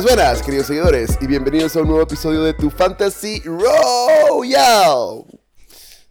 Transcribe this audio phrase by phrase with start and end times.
[0.00, 5.24] Buenas, buenas, queridos seguidores, y bienvenidos a un nuevo episodio de tu Fantasy Royale.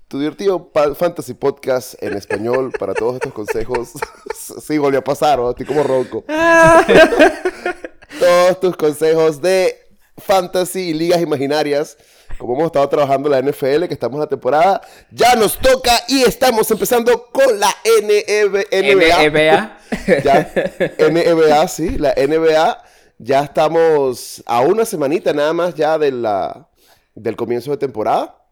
[0.10, 0.70] Tu divertido
[1.00, 3.92] fantasy podcast en español para todos estos consejos.
[4.62, 5.52] sí, volvió a pasar, ¿no?
[5.52, 6.26] Estoy como ronco.
[8.20, 9.78] todos tus consejos de
[10.18, 11.96] fantasy y ligas imaginarias.
[12.38, 14.82] Como hemos estado trabajando la NFL, que estamos en la temporada,
[15.12, 19.30] ya nos toca y estamos empezando con la NBA.
[19.30, 19.78] NBA.
[20.26, 20.52] ya,
[21.00, 22.84] NBA, sí, la NBA.
[23.20, 26.70] Ya estamos a una semanita nada más ya de la,
[27.16, 28.46] del comienzo de temporada.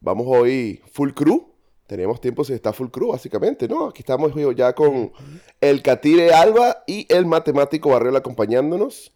[0.00, 1.52] Vamos hoy full crew.
[1.88, 3.88] Tenemos tiempo si está full crew, básicamente, ¿no?
[3.88, 5.12] Aquí estamos ya con
[5.60, 9.12] el Catire Alba y el matemático Barrel acompañándonos.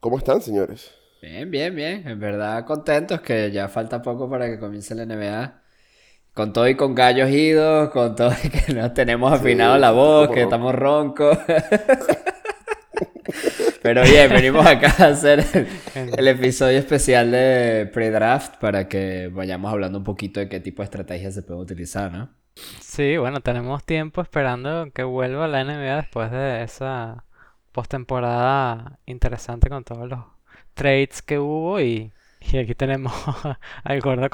[0.00, 0.90] ¿Cómo están, señores?
[1.20, 2.08] Bien, bien, bien.
[2.08, 5.62] En verdad contentos que ya falta poco para que comience la NBA.
[6.32, 10.30] Con todo y con gallos idos, con todo y que no tenemos afinado la voz,
[10.30, 11.38] que estamos roncos.
[13.86, 15.44] Pero bien, venimos acá a hacer
[15.94, 20.86] el, episodio especial de pre-draft para que vayamos hablando un poquito de qué tipo de
[20.86, 22.28] estrategias se puede utilizar, ¿no?
[22.80, 27.22] Sí, bueno, tenemos tiempo esperando que vuelva la NBA después de esa
[27.70, 30.18] postemporada interesante con todos los
[30.74, 32.10] trades que hubo y,
[32.60, 33.12] aquí tenemos
[33.84, 34.28] al gordo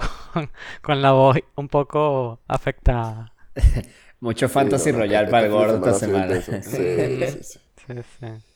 [0.81, 3.35] con, la voz un poco afectada.
[4.21, 6.41] Mucho fantasy royal para el gordo esta semana.
[6.41, 7.59] sí, sí.
[7.93, 8.27] sí.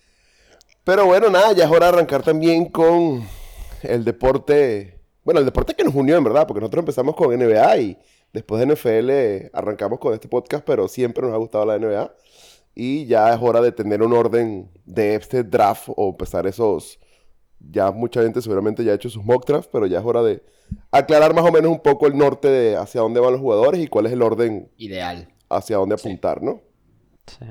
[0.87, 3.27] Pero bueno, nada, ya es hora de arrancar también con
[3.83, 5.01] el deporte.
[5.25, 7.99] Bueno, el deporte que nos unió en verdad, porque nosotros empezamos con NBA y
[8.33, 12.15] después de NFL arrancamos con este podcast, pero siempre nos ha gustado la NBA.
[12.77, 17.01] Y ya es hora de tener un orden de este draft o empezar esos.
[17.59, 20.41] Ya mucha gente seguramente ya ha hecho sus mock drafts, pero ya es hora de
[20.93, 23.89] aclarar más o menos un poco el norte de hacia dónde van los jugadores y
[23.89, 26.63] cuál es el orden ideal hacia dónde apuntar, ¿no?
[27.27, 27.45] Sí.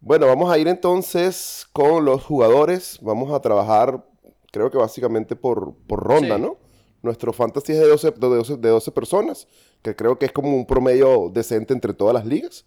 [0.00, 2.98] Bueno, vamos a ir entonces con los jugadores.
[3.02, 4.04] Vamos a trabajar,
[4.52, 6.58] creo que básicamente por, ronda, ¿no?
[7.02, 8.10] Nuestro fantasy es de 12,
[8.56, 9.46] de, 12, personas,
[9.82, 12.64] que creo que es como un promedio decente entre todas las ligas.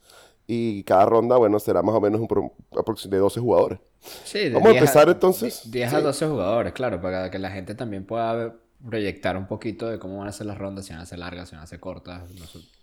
[0.47, 3.80] Y cada ronda, bueno, será más o menos un de 12 jugadores.
[4.24, 5.69] Sí, Vamos a empezar entonces.
[5.69, 8.56] 10 a 12 jugadores, claro, para que la gente también pueda
[8.90, 11.50] proyectar un poquito de cómo van a ser las rondas, si van a ser largas,
[11.50, 12.24] si van a ser cortas.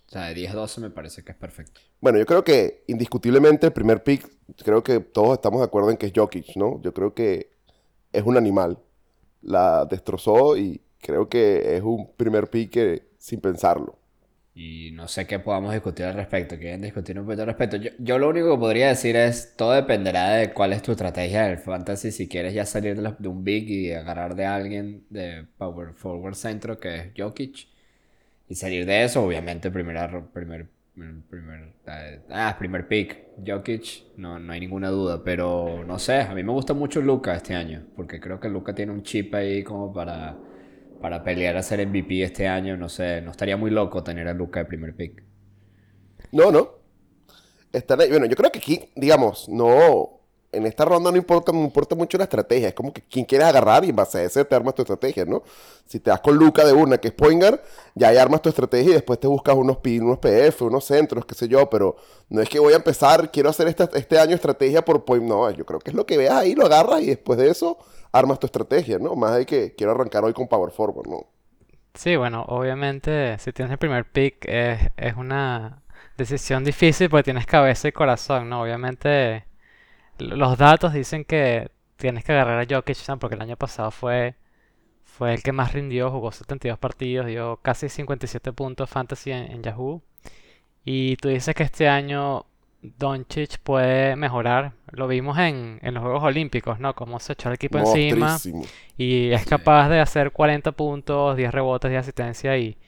[0.08, 1.82] O sea, de 10 a 12 me parece que es perfecto.
[2.00, 4.26] Bueno, yo creo que indiscutiblemente el primer pick,
[4.64, 6.80] creo que todos estamos de acuerdo en que es Jokic, ¿no?
[6.80, 7.50] Yo creo que
[8.12, 8.78] es un animal.
[9.42, 13.98] La destrozó y creo que es un primer pick sin pensarlo.
[14.54, 16.56] Y no sé qué podamos discutir al respecto.
[16.58, 17.76] Quieren discutir un poquito al respecto.
[17.76, 21.58] Yo, lo único que podría decir es, todo dependerá de cuál es tu estrategia del
[21.58, 22.12] fantasy.
[22.12, 26.34] Si quieres ya salir de, de un big y agarrar de alguien de power forward
[26.34, 27.68] centro, que es Jokic
[28.48, 30.68] y salir de eso, obviamente, primera, primer,
[31.28, 31.72] primer,
[32.30, 35.22] ah, primer pick, Jokic, no, no hay ninguna duda.
[35.22, 38.74] Pero no sé, a mí me gusta mucho Luca este año, porque creo que Luca
[38.74, 40.36] tiene un chip ahí como para,
[41.00, 42.76] para pelear a ser MVP este año.
[42.76, 45.22] No sé, no estaría muy loco tener a Luca de primer pick.
[46.32, 46.70] No, no.
[48.10, 50.17] bueno, yo creo que aquí, digamos, no,
[50.50, 53.48] en esta ronda no importa, no importa mucho la estrategia, es como que quien quieres
[53.48, 55.42] agarrar y en base a ese te armas tu estrategia, ¿no?
[55.86, 57.62] Si te das con Luca de una, que es Poingar,
[57.94, 61.34] ya ahí armas tu estrategia y después te buscas unos, unos PF, unos centros, qué
[61.34, 61.96] sé yo, pero
[62.30, 65.66] no es que voy a empezar, quiero hacer este año estrategia por Point, no, yo
[65.66, 67.76] creo que es lo que veas ahí, lo agarras y después de eso
[68.12, 69.14] armas tu estrategia, ¿no?
[69.16, 71.26] Más de que quiero arrancar hoy con Power Forward, ¿no?
[71.94, 75.82] Sí, bueno, obviamente si tienes el primer pick es, es una
[76.16, 78.62] decisión difícil porque tienes cabeza y corazón, ¿no?
[78.62, 79.47] Obviamente
[80.18, 84.36] los datos dicen que tienes que agarrar a Jokic porque el año pasado fue,
[85.02, 90.02] fue el que más rindió, jugó 72 partidos, dio casi 57 puntos fantasy en, Yahoo.
[90.84, 92.46] Y tú dices que este año
[92.80, 94.72] Doncic puede mejorar.
[94.92, 96.94] Lo vimos en, los Juegos Olímpicos, ¿no?
[96.94, 98.38] Cómo se echó el equipo encima
[98.96, 102.78] y es capaz de hacer 40 puntos, 10 rebotes, de asistencia y,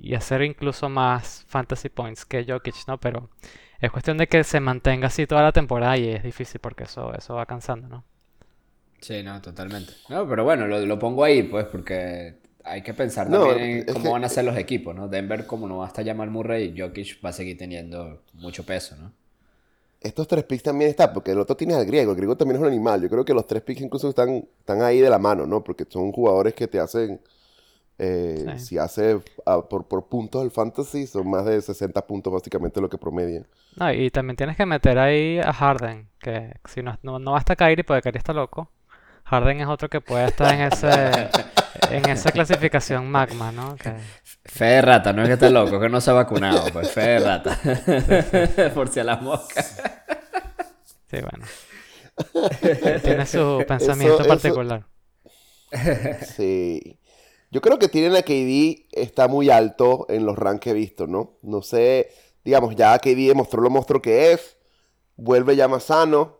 [0.00, 2.98] y hacer incluso más fantasy points que Jokic, ¿no?
[2.98, 3.28] Pero
[3.82, 7.12] es cuestión de que se mantenga así toda la temporada y es difícil porque eso,
[7.14, 8.04] eso va cansando, ¿no?
[9.00, 9.92] Sí, no, totalmente.
[10.08, 14.24] No, pero bueno, lo, pongo ahí, pues, porque hay que pensar también en cómo van
[14.24, 15.08] a ser los equipos, ¿no?
[15.08, 18.94] Denver, como no va a estar Jamal Murray, Jokic va a seguir teniendo mucho peso,
[18.94, 19.12] ¿no?
[20.00, 22.62] Estos tres picks también están, porque el otro tiene al griego, el griego también es
[22.62, 23.02] un animal.
[23.02, 25.64] Yo creo que los tres picks incluso están, están ahí de la mano, ¿no?
[25.64, 27.20] Porque son jugadores que te hacen
[27.98, 32.80] eh, si hace ah, por, por, puntos el fantasy, son más de 60 puntos básicamente
[32.80, 33.44] lo que promedia.
[33.76, 37.56] No, y también tienes que meter ahí a Harden, que si no, no, no basta
[37.56, 38.70] Kyrie porque Kyrie está loco.
[39.24, 40.90] Harden es otro que puede estar en ese
[41.90, 43.76] en esa clasificación magma, ¿no?
[43.76, 43.94] Que...
[44.44, 47.00] Fe de rata, no es que esté loco, que no se ha vacunado, pues fe
[47.00, 47.58] de rata.
[48.74, 49.80] por si a las moscas.
[51.10, 51.46] Sí, bueno.
[53.02, 54.86] Tiene su pensamiento eso- particular.
[56.36, 56.98] Sí.
[57.52, 61.06] Yo creo que tienen a KD está muy alto en los ranks que he visto,
[61.06, 61.36] ¿no?
[61.42, 62.08] No sé,
[62.46, 64.56] digamos, ya KD demostró lo monstruo que es,
[65.16, 66.38] vuelve ya más sano.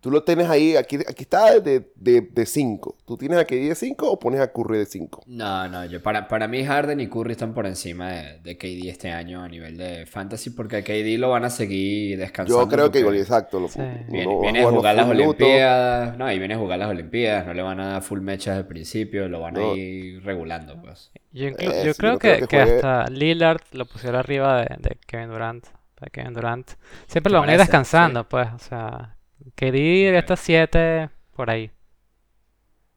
[0.00, 2.96] Tú lo tienes ahí, aquí, aquí está de 5.
[3.06, 5.24] ¿Tú tienes a KD de 5 o pones a Curry de 5?
[5.26, 8.88] No, no, yo para, para mí Harden y Curry están por encima de, de KD
[8.88, 12.62] este año a nivel de fantasy porque a KD lo van a seguir descansando.
[12.64, 13.60] Yo creo que igual, exacto.
[13.60, 13.80] Lo, Sí.
[14.08, 15.42] Viene, viene a jugar las minutos.
[15.42, 18.56] Olimpiadas, no, y viene a jugar las Olimpiadas, no le van a dar full mechas
[18.56, 19.72] al principio, lo van No.
[19.72, 21.12] a ir regulando, pues.
[21.32, 24.76] Yo, Eh, yo sí, creo que, creo que que hasta Lillard lo pusiera arriba de,
[24.78, 25.66] de Kevin Durant.
[26.00, 26.70] De Kevin Durant.
[27.06, 28.48] Siempre ¿Te lo van a ir descansando, pues.
[28.54, 29.16] O sea,
[29.60, 31.70] KD de estas 7 por ahí.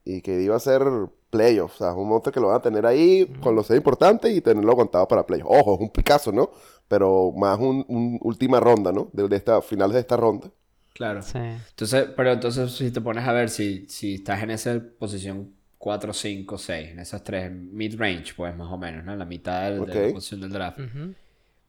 [0.06, 0.82] Y KD iba a ser
[1.30, 4.36] playoffs, o sea, un monstruo que lo van a tener ahí con los seis importantes
[4.36, 5.50] y tenerlo aguantado para playoffs.
[5.60, 6.52] Ojo, es un Picasso, ¿no?
[6.88, 9.10] Pero más un, un última ronda, ¿no?
[9.14, 10.52] De, de esta, finales de esta ronda.
[10.94, 11.22] Claro.
[11.22, 11.40] Sí.
[11.40, 16.14] Entonces, pero entonces si te pones a ver si, si estás en esa posición 4,
[16.14, 19.14] 5, 6, en esas tres, mid-range, pues más o menos, ¿no?
[19.14, 20.80] En la mitad del- de la posición del draft.
[20.80, 21.16] Ujú.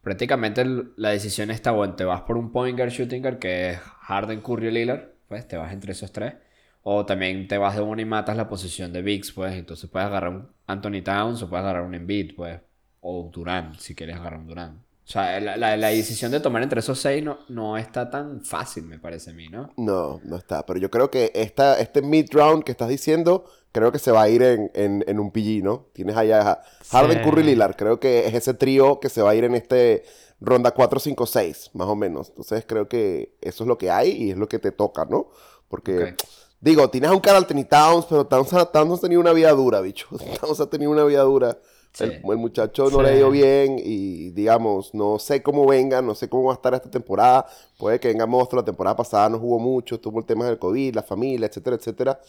[0.04, 0.66] Prácticamente
[0.96, 4.42] la decisión está, bueno, te vas por un point guard, shooting guard, que es Harden,
[4.42, 6.34] Curry Lillard, pues te vas entre esos tres.
[6.82, 9.54] O también te vas de uno y matas la posición de Bigs, pues.
[9.54, 12.60] Entonces puedes agarrar un Anthony Towns o puedes agarrar un Embiid, pues.
[13.00, 14.78] O Durant, si quieres agarrar un Durant.
[15.06, 18.40] O sea, la, la- la decisión de tomar entre esos seis no, no está tan
[18.42, 19.70] fácil, me parece a mí, ¿no?
[19.76, 20.64] No, no está.
[20.64, 24.28] Pero yo creo que esta, este mid-round que estás diciendo, creo que se va a
[24.30, 25.88] ir en, en, en un PG, ¿no?
[25.92, 27.24] Tienes allá a Harden, Sí.
[27.24, 27.76] Curry, Lillard.
[27.76, 30.04] Creo que es ese trío que se va a ir en este
[30.40, 32.30] ronda 4, 5, 6, más o menos.
[32.30, 35.28] Entonces creo que eso es lo que hay y es lo que te toca, ¿no?
[35.68, 36.22] Porque, Ok.
[36.60, 39.50] digo, tienes a un Carl Anthony Towns, pero Towns, ha- Towns ha tenido una vida
[39.52, 40.06] dura, bicho.
[40.40, 41.58] Towns ha tenido una vida dura.
[41.94, 42.04] Sí.
[42.04, 43.04] El, el muchacho no Sí.
[43.04, 46.74] le ido bien y, digamos, no sé cómo venga, no sé cómo va a estar
[46.74, 47.46] esta temporada.
[47.78, 50.94] Puede que venga monstruo, la temporada pasada no jugó mucho, tuvo el tema del COVID,
[50.94, 52.20] la familia, etcétera, etcétera.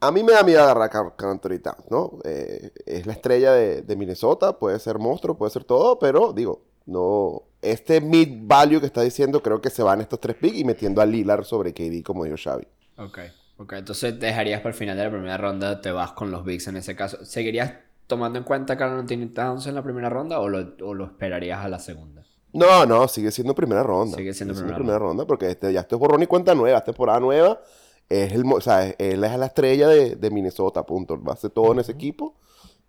[0.00, 2.20] A mí me da miedo agarrar a Anthony Towns, ¿no?
[2.24, 6.62] Eh, es la estrella de, de Minnesota, puede ser monstruo, puede ser todo, pero digo,
[6.86, 7.42] no.
[7.60, 11.02] Este mid value que está diciendo, creo que se van estos tres picks y metiendo
[11.02, 12.68] a Lillard sobre KD, como dijo Xavi.
[12.96, 13.18] Ok,
[13.56, 13.72] ok.
[13.72, 16.76] Entonces dejarías para el final de la primera ronda, te vas con los Bigs en
[16.76, 17.24] ese caso.
[17.24, 17.72] ¿Seguirías
[18.08, 21.04] tomando en cuenta a Carl Anthony Towns en la primera ronda o lo, o lo
[21.04, 22.24] esperarías a la segunda?
[22.52, 24.16] No, no, sigue siendo primera ronda.
[24.16, 26.86] Sigue siendo primera primera ronda porque este, ya esto es borrón y cuenta nueva, esta
[26.92, 27.60] temporada nueva.
[28.08, 31.22] Es el, o sea, él es la estrella de, de Minnesota, punto.
[31.22, 32.34] Va a hacer todo en ese equipo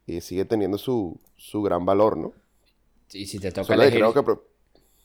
[0.07, 2.33] y sigue teniendo su, su gran valor, ¿no?
[3.11, 3.99] Y si te toca Solo que elegir...
[3.99, 4.47] creo que pro-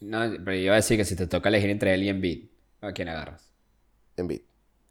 [0.01, 2.47] No, pero yo iba a decir que si te toca elegir entre él y Embiid,
[2.81, 3.51] ¿a quién agarras?
[4.17, 4.43] Embiid.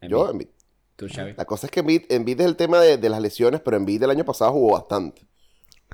[0.02, 0.48] Yo, Embiid.
[0.96, 1.36] ¿Tú, Xavi?
[1.36, 4.02] La cosa es que Embiid, Embiid es el tema de, de las lesiones, pero Embiid
[4.02, 5.26] el año pasado jugó bastante.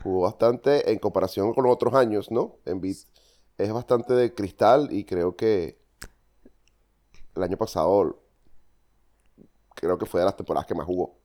[0.02, 2.58] Jugó bastante en comparación con los otros años, ¿no?
[2.67, 2.97] Embiid
[3.58, 5.79] es bastante de cristal y creo que
[7.35, 8.23] el año pasado
[9.75, 11.19] creo que fue de las temporadas que más jugó.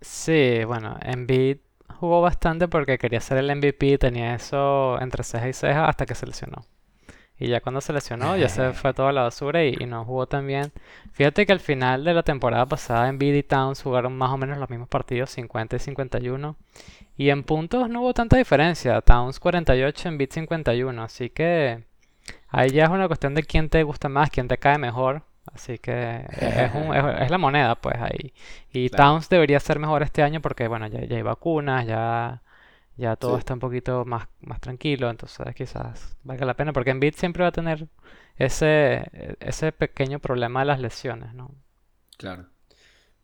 [0.00, 1.58] Sí, bueno, Embiid
[1.98, 6.14] jugó bastante porque quería ser el MVP, tenía eso entre ceja y ceja hasta que
[6.14, 6.64] se lesionó.
[7.40, 10.26] Y ya cuando se lesionó, ya se fue toda la basura y, y no jugó
[10.26, 10.72] tan bien.
[11.12, 14.58] Fíjate que al final de la temporada pasada, Embiid y Towns jugaron más o menos
[14.58, 16.56] los mismos partidos, 50 y 51.
[17.16, 19.00] Y en puntos no hubo tanta diferencia.
[19.02, 21.02] Towns 48, Embiid 51.
[21.02, 21.84] Así que
[22.48, 25.22] ahí ya es una cuestión de quién te gusta más, quién te cae mejor.
[25.54, 28.32] Así que es, un- es- es la moneda, pues ahí.
[28.72, 29.12] Y Claro.
[29.12, 32.42] Towns debería ser mejor este año porque, bueno, ya, ya hay vacunas, ya,
[32.98, 33.38] ya todo Sí.
[33.38, 37.48] está un poquito más, más tranquilo, entonces quizás valga la pena, porque Embiid siempre va
[37.50, 37.88] a tener
[38.36, 41.54] ese, ese pequeño problema de las lesiones, ¿no?
[42.16, 42.48] Claro.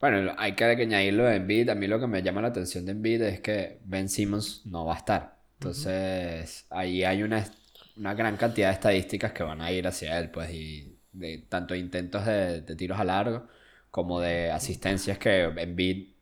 [0.01, 1.71] Bueno, hay que añadirlo de Embiid.
[1.71, 4.87] A mí lo que me llama la atención de Embiid es que Ben Simmons no
[4.87, 5.39] va a estar.
[5.55, 7.45] Entonces, ahí hay una,
[7.97, 11.75] una gran cantidad de estadísticas que van a ir hacia él, pues, y de tanto
[11.75, 13.49] intentos de, de tiros a largo
[13.91, 16.15] como de asistencias que Embiid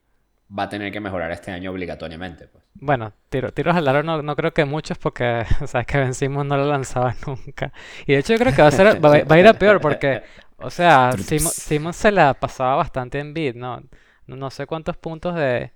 [0.58, 2.61] va a tener que mejorar este año obligatoriamente, pues.
[2.74, 6.48] Bueno, tiro- tiros al aro no, no creo que muchos porque sabes que Ben Simmons
[6.48, 7.72] no lo lanzaba nunca.
[8.06, 9.80] Y de hecho yo creo que va a ser, va, va a ir a peor
[9.80, 10.22] porque,
[10.56, 13.82] o sea, Simmons, Simmons se la pasaba bastante en beat, ¿no?
[14.26, 15.72] No, no sé cuántos puntos de,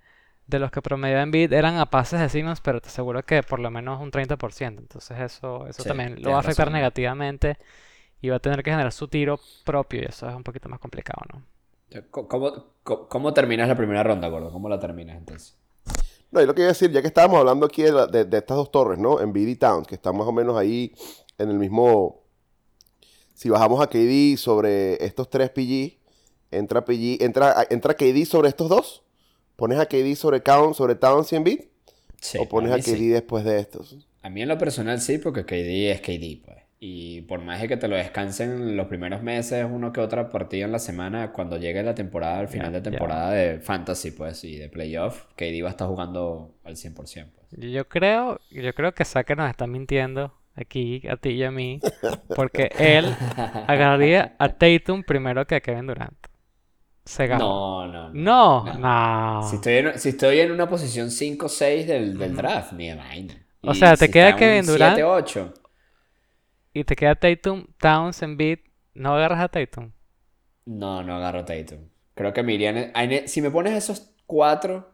[0.47, 3.43] de los que promediaba en beat eran a pases de Simmons, pero te aseguro que
[3.43, 4.83] por lo menos un 30%.
[4.83, 6.73] Entonces eso, eso Sí, también lo va a afectar razón.
[6.73, 7.59] negativamente
[8.23, 10.81] y va a tener que generar su tiro propio y eso es un poquito más
[10.81, 11.43] complicado, ¿no?
[12.11, 14.53] ¿Cómo, cómo, cómo terminas la primera ronda, Gordo?
[14.53, 15.59] ¿Cómo la terminas entonces?
[16.37, 18.27] No, y lo que iba a decir, ya que estábamos hablando aquí de, la- de-
[18.27, 19.21] de estas dos torres, ¿no?
[19.23, 20.93] En BD Towns, que están más o menos ahí
[21.39, 22.25] en el mismo.
[23.35, 25.99] Si bajamos a KD sobre estos tres PG,
[26.51, 29.03] entra PG, entra, entra KD sobre estos dos.
[29.57, 31.61] ¿Pones a KD sobre Count, sobre Towns y Embiid?
[32.21, 33.09] Sí, ¿O pones a KD sí.
[33.09, 33.97] después de estos?
[34.23, 36.59] A mí en lo personal sí, porque KD es KD, pues.
[36.79, 40.67] Y por más de que te lo descansen los primeros meses, uno que otra partida
[40.67, 44.57] en la semana, cuando llegue la temporada, al final de temporada de fantasy, pues, y
[44.57, 47.73] de playoff, KD va a estar jugando al 100%, pues.
[47.73, 51.81] Yo creo, yo creo que Saka nos está mintiendo aquí, a ti y a mí,
[52.35, 53.07] porque él
[53.67, 56.17] agarraría a Tatum primero que a Kevin Durant.
[57.07, 57.87] Se ganó.
[57.87, 58.65] No, no, no.
[58.65, 59.41] No, No.
[59.41, 59.43] no.
[59.49, 62.89] Si estoy en, si estoy en una posición 5 o 6 del, del draft, ni
[62.89, 63.35] de vaina.
[63.63, 64.97] O sea, te si queda está Kevin Durant.
[64.97, 65.55] 7, 8,
[66.77, 68.59] Y te queda Tatum, Towns, Embiid.
[68.93, 69.93] ¿No agarras a Tatum?
[70.67, 71.79] no, no agarro Tatum.
[72.15, 74.91] Creo que me iría en- en- si me pones esos cuatro,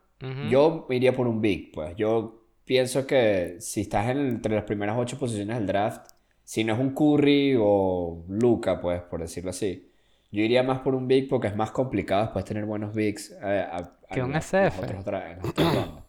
[0.48, 1.96] yo me iría por un big, pues.
[1.96, 6.08] Yo pienso que si estás en- entre las primeras ocho posiciones del draft,
[6.44, 9.90] si no es un Curry o Luca, pues, por decirlo así,
[10.30, 13.66] yo iría más por un big porque es más complicado después tener buenos bigs eh,
[13.68, 14.62] a- a- Que en un SF.
[14.62, 16.04] las otras dra- en las otras rondas.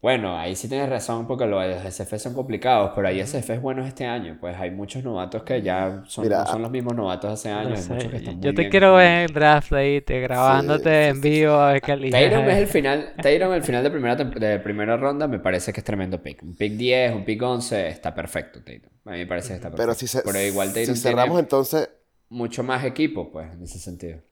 [0.00, 4.06] Bueno, ahí sí tienes razón porque los SF son complicados, pero hay SFs buenos este
[4.06, 4.38] año.
[4.40, 7.58] Pues hay muchos novatos que ya son, Mira, no son los mismos novatos hace No
[7.58, 7.78] años.
[7.80, 8.68] Hay sé, muchos que están muy Yo te bien.
[8.68, 11.92] quiero ver en el draft ahí, te grabándote en vivo a ver qué.
[12.08, 15.80] Tatum es el final, Tatum el final de primera, de primera ronda me parece que
[15.80, 16.42] es tremendo pick.
[16.42, 18.90] Un pick 10, un pick 11, está perfecto Tatum.
[19.04, 19.76] A mí me parece que está perfecto.
[19.76, 21.88] Pero si, se- Pero igual si cerramos tiene entonces,
[22.30, 24.22] mucho más equipo, pues, en ese sentido.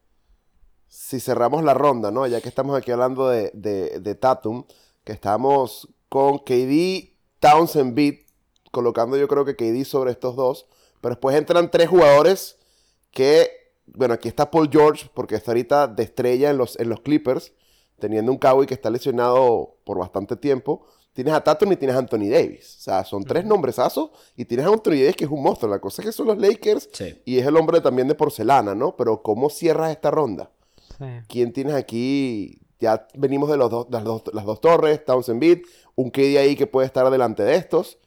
[0.88, 2.26] si cerramos la ronda, ¿no?
[2.26, 4.64] Ya que estamos aquí hablando de, de, de Tatum,
[5.06, 8.16] que estamos con KD, Townsend, Beat,
[8.72, 10.66] colocando yo creo que KD sobre estos dos,
[11.00, 12.58] pero después entran tres jugadores
[13.12, 13.48] que,
[13.86, 17.52] bueno, aquí está Paul George, porque está ahorita de estrella en los, en los Clippers,
[18.00, 20.84] teniendo un Cowboy que está lesionado por bastante tiempo.
[21.12, 22.76] Tienes a Tatum y tienes a Anthony Davis.
[22.78, 25.70] O sea, son tres nombresazos y tienes a Anthony Davis que es un monstruo.
[25.70, 27.22] La cosa es que son los Lakers Sí.
[27.24, 28.96] y es el hombre también de porcelana, ¿no?
[28.96, 30.50] Pero ¿cómo cierras esta ronda?
[30.98, 31.04] Sí.
[31.28, 32.58] ¿Quién tienes aquí?
[32.80, 35.60] Ya venimos de los dos, las, dos, las dos torres, Townsend Beat,
[35.94, 37.98] un KD ahí que puede estar delante de estos.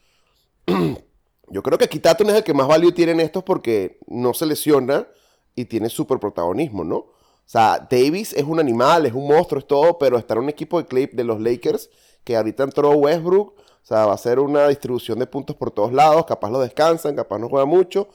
[1.50, 4.34] Yo creo que aquí Tatum es el que más value tiene en estos porque no
[4.34, 5.08] se lesiona
[5.56, 6.96] y tiene súper protagonismo, ¿no?
[6.98, 7.14] O
[7.52, 10.80] sea, Davis es un animal, es un monstruo, es todo, pero está en un equipo
[10.82, 11.90] de, Clay- de los Lakers
[12.24, 15.92] que ahorita entró Westbrook, o sea, va a ser una distribución de puntos por todos
[15.92, 18.10] lados, capaz lo descansan, capaz no juega mucho.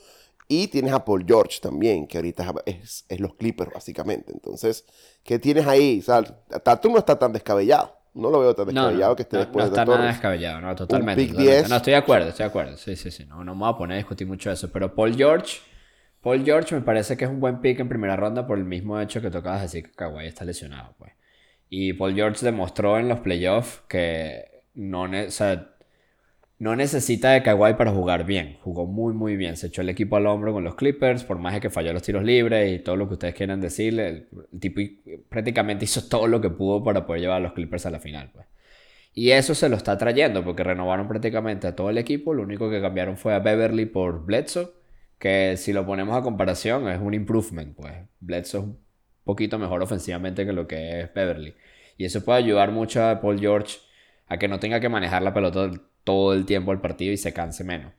[0.47, 4.33] Y tienes a Paul George también, que ahorita es, es los Clippers, básicamente.
[4.33, 4.85] Entonces,
[5.23, 6.01] ¿qué tienes ahí?
[6.01, 7.97] O sea, Tatum no está tan descabellado.
[8.13, 10.01] No lo veo tan No, descabellado no, que esté no, después no de está Torres.
[10.01, 11.23] nada descabellado, no, totalmente.
[11.23, 11.59] pick totalmente.
[11.61, 11.71] 10.
[11.71, 12.77] No, estoy de acuerdo, estoy de acuerdo.
[12.77, 13.25] Sí, sí, sí.
[13.25, 14.71] No, no me voy a poner a discutir mucho eso.
[14.71, 15.59] Pero Paul George,
[16.21, 19.01] Paul George me parece que es un buen pick en primera ronda por el mismo
[19.01, 21.13] hecho que tocabas decir que Kawhi está lesionado, pues.
[21.69, 25.74] Y Paul George demostró en los playoffs que no, o sea,
[26.65, 28.57] no necesita de Kawhi para jugar bien.
[28.63, 29.59] Jugó muy, muy bien.
[29.59, 32.03] Se echó el equipo al hombro con los Clippers, por más de que falló los
[32.03, 34.09] tiros libres y todo lo que ustedes quieran decirle.
[34.09, 34.29] El,
[34.59, 34.81] tipo
[35.29, 38.31] prácticamente hizo todo lo que pudo para poder llevar a los Clippers a la final,
[38.33, 38.47] pues.
[39.13, 42.33] Y eso se lo está trayendo porque renovaron prácticamente a todo el equipo.
[42.33, 44.71] Lo único que cambiaron fue a Beverly por Bledsoe,
[45.19, 47.93] que si lo ponemos a comparación es un improvement, pues.
[48.21, 48.79] Bledsoe es un
[49.23, 51.55] poquito mejor ofensivamente que lo que es Beverly.
[51.99, 53.81] Y eso puede ayudar mucho a Paul George
[54.29, 55.71] a que no tenga que manejar la pelota
[56.05, 57.93] todo el tiempo al partido y se canse menos.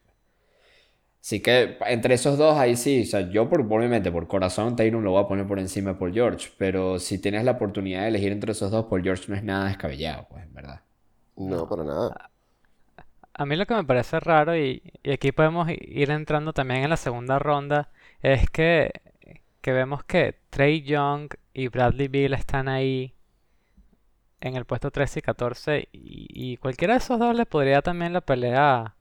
[1.22, 5.02] Así que entre esos dos, ahí sí, o sea, yo por, obviamente por corazón Tatum
[5.04, 8.10] lo voy a poner por encima de Paul George, pero si tienes la oportunidad de
[8.10, 10.82] elegir entre esos dos, Paul George no es nada descabellado, pues, en verdad.
[11.38, 12.32] No, para nada.
[13.34, 16.90] A mí lo que me parece raro, y, y aquí podemos ir entrando también en
[16.90, 17.90] la segunda ronda,
[18.22, 18.92] es que,
[19.62, 23.15] que vemos que Trey Young y Bradley Beal están ahí
[24.48, 28.14] en el puesto 13 y 14, y, y cualquiera de esos dos le podría también
[28.14, 28.96] la pelea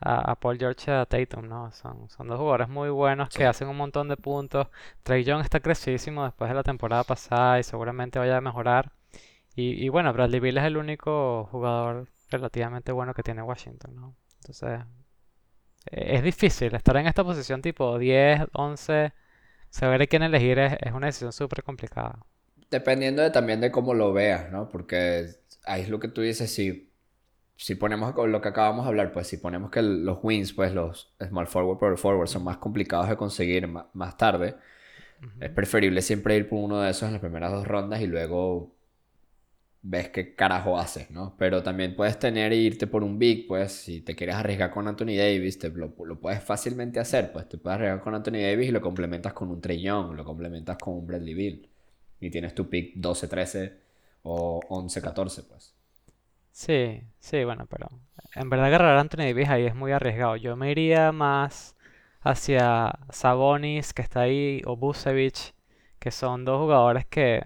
[0.00, 1.70] a, a Paul George y a Tatum, ¿no?
[1.72, 3.46] Son, son dos jugadores muy buenos que Sí.
[3.46, 4.68] hacen un montón de puntos.
[5.02, 8.92] Trey Young está crecidísimo después de la temporada pasada y seguramente vaya a mejorar.
[9.56, 14.16] Y, y bueno, Bradley Beal es el único jugador relativamente bueno que tiene Washington, ¿no?
[14.40, 14.80] Entonces,
[15.90, 19.12] eh, es difícil estar en esta posición tipo 10, 11,
[19.70, 22.20] saber a quién elegir es, es una decisión súper complicada.
[22.72, 24.70] Dependiendo de, también de cómo lo veas, ¿no?
[24.70, 25.26] Porque
[25.64, 26.90] ahí es lo que tú dices, si,
[27.54, 31.12] si ponemos lo que acabamos de hablar, pues si ponemos que los wins, pues los
[31.22, 34.56] small forward, power forward son más complicados de conseguir más, tarde,
[35.38, 38.74] es preferible siempre ir por uno de esos en las primeras dos rondas y luego
[39.82, 41.36] ves qué carajo haces, ¿no?
[41.38, 44.88] Pero también puedes tener e irte por un big, pues si te quieres arriesgar con
[44.88, 48.68] Anthony Davis, te, lo, lo puedes fácilmente hacer, pues te puedes arriesgar con Anthony Davis
[48.68, 51.71] y lo complementas con un Trey Young, lo complementas con un Bradley Beal
[52.22, 53.72] y tienes tu pick 12-13
[54.22, 55.74] o 11-14, pues.
[56.52, 57.88] Sí, sí, bueno, pero
[58.34, 60.36] en verdad agarrar a Anthony Davis ahí es muy arriesgado.
[60.36, 61.76] Yo me iría más
[62.20, 65.54] hacia Sabonis, que está ahí, o Vucevic,
[65.98, 67.42] que son dos jugadores que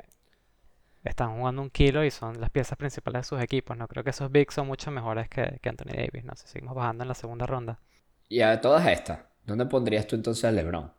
[1.04, 3.76] están jugando un kilo y son las piezas principales de sus equipos.
[3.78, 6.24] No creo que esos bigs son mucho mejores que, que Anthony Davis.
[6.24, 7.80] No sé, seguimos bajando en la segunda ronda.
[8.28, 10.92] Y a todas estas, ¿dónde pondrías tú entonces a LeBron?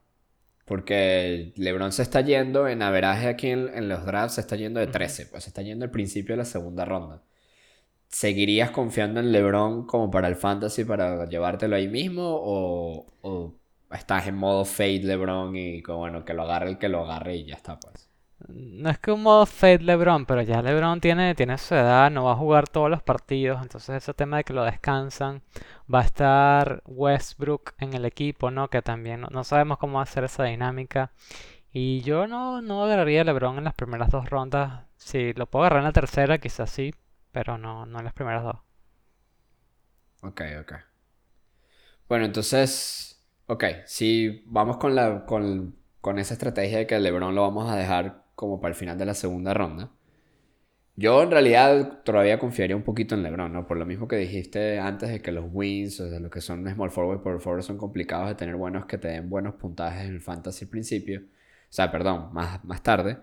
[0.67, 4.87] Porque LeBron se está yendo en averaje aquí en, los drafts, se está yendo de
[4.87, 7.23] 13, pues se está yendo al principio de la segunda ronda.
[8.09, 12.23] ¿Seguirías confiando en LeBron como para el fantasy para llevártelo ahí mismo?
[12.25, 13.55] ¿O, o
[13.91, 17.37] estás en modo fade LeBron y que bueno, que lo agarre el que lo agarre
[17.37, 18.06] y ya está, pues?
[18.47, 22.25] No es que un modo Fade LeBron, pero ya LeBron tiene, tiene su edad, no
[22.25, 25.41] va a jugar todos los partidos, entonces ese tema de que lo descansan,
[25.93, 28.69] va a estar Westbrook en el equipo, ¿no?
[28.69, 31.11] Que también no, sabemos cómo ser esa dinámica.
[31.71, 34.85] Y yo no, no agarraría a LeBron en las primeras dos rondas.
[34.97, 36.93] Si lo puedo agarrar en la tercera, quizás sí,
[37.31, 38.57] pero no, no en las primeras dos.
[40.21, 40.73] Ok, ok.
[42.07, 47.41] Bueno, entonces, ok, si vamos con la con, con esa estrategia de que LeBron lo
[47.41, 49.91] vamos a dejar como para el final de la segunda ronda.
[50.95, 53.67] Yo en realidad todavía confiaría un poquito en LeBron, ¿no?
[53.67, 56.67] Por lo mismo que dijiste antes de que los wins, o de lo que son
[56.69, 60.13] small forward por forward son complicados de tener buenos que te den buenos puntajes en
[60.15, 61.21] el fantasy al principio.
[61.21, 63.17] O sea, perdón, más, más tarde.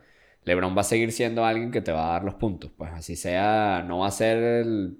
[0.44, 2.70] LeBron va a seguir siendo alguien que te va a dar los puntos.
[2.76, 4.98] Pues así sea, no va a ser el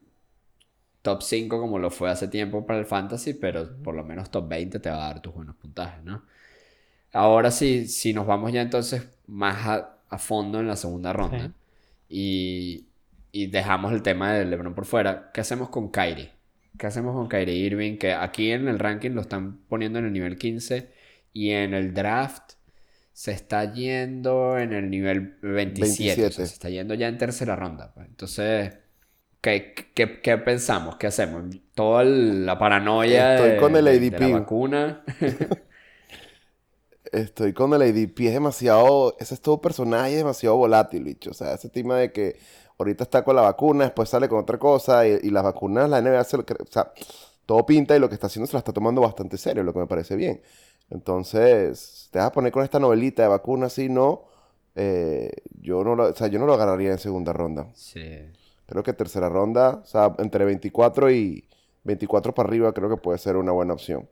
[1.03, 4.49] top 5 como lo fue hace tiempo para el fantasy, pero por lo menos top
[4.49, 6.25] 20 te va a dar tus buenos puntajes, ¿no?
[7.13, 11.53] Ahora sí, si nos vamos ya entonces más a, a fondo en la segunda ronda
[12.09, 12.87] y,
[13.33, 16.31] y, dejamos el tema de LeBron por fuera, ¿qué hacemos con Kyrie?
[16.79, 17.99] ¿Qué hacemos con Kyrie Irving?
[17.99, 20.91] Que aquí en el ranking lo están poniendo en el nivel 15
[21.33, 22.55] y en el draft
[23.13, 26.31] se está yendo en el nivel 27.
[26.31, 27.93] se está yendo ya en tercera ronda.
[27.95, 28.09] Pues.
[28.09, 28.77] Entonces,
[29.41, 30.97] ¿qué, qué, qué pensamos?
[30.97, 31.45] ¿Qué hacemos?
[31.75, 34.19] Toda la paranoia Estoy con el ADP.
[34.19, 35.05] de la vacuna.
[37.13, 41.31] estoy con el ADP, es demasiado, ese es todo personaje demasiado volátil, bicho.
[41.31, 42.39] O sea, ese tema de que
[42.79, 46.25] ahorita está con la vacuna, después sale con otra cosa, y, las vacunas, la NBA,
[46.25, 46.93] se o sea,
[47.47, 49.81] todo pinta y lo que está haciendo se la está tomando bastante serio, lo que
[49.81, 50.43] me parece bien.
[50.91, 54.25] Entonces, te vas a poner con esta novelita de vacunas, si no,
[54.75, 57.69] eh, yo no lo, o sea, yo no lo agarraría en segunda ronda.
[57.75, 58.21] Sí.
[58.67, 61.49] Creo que tercera ronda, o sea, entre 24 y
[61.85, 64.09] 24 para arriba, creo que puede ser una buena opción.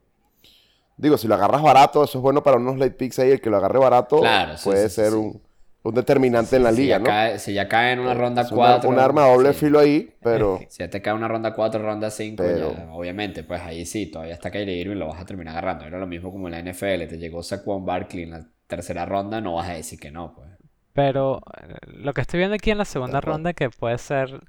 [0.97, 3.31] Digo, si lo agarras barato, eso es bueno para unos late picks ahí.
[3.31, 4.21] El que lo agarre barato
[4.63, 5.41] puede ser un,
[5.83, 7.09] determinante en la liga, ¿no?
[7.39, 8.89] si ya cae en una ronda 4.
[8.89, 10.59] Un arma doble filo ahí, pero.
[10.69, 12.43] si ya te cae una ronda 4, ronda 5,
[12.91, 15.85] obviamente, pues ahí sí, todavía está Kyrie Irving lo vas a terminar agarrando.
[15.85, 17.07] Era lo mismo como en la NFL.
[17.07, 20.49] Te llegó Saquon Barkley en la tercera ronda, no vas a decir que no, pues.
[20.93, 24.41] Pero eh, lo que estoy viendo aquí en la segunda ronda, que puede ser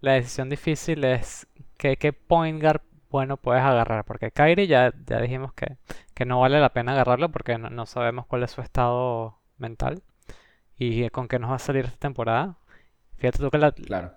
[0.00, 4.04] la decisión difícil, es que qué point guard bueno puedes agarrar.
[4.04, 5.76] Porque Kyrie ya, ya dijimos que,
[6.14, 10.02] que no vale la pena agarrarlo porque no, sabemos cuál es su estado mental
[10.76, 12.56] y con qué nos va a salir esta temporada.
[13.16, 13.72] Fíjate tú que la...
[13.72, 14.12] Claro.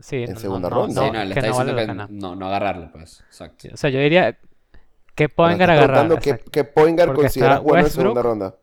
[0.00, 1.02] Sí, en segunda ronda.
[1.02, 3.20] Sí, no, le está diciendo que no, no agarrarlo, pues.
[3.26, 3.68] Exacto.
[3.72, 4.36] O sea, yo diría...
[5.14, 6.18] ¿Qué Poingar agarrar?
[6.20, 8.54] ¿Qué, qué Poingar consideras bueno en segunda ronda?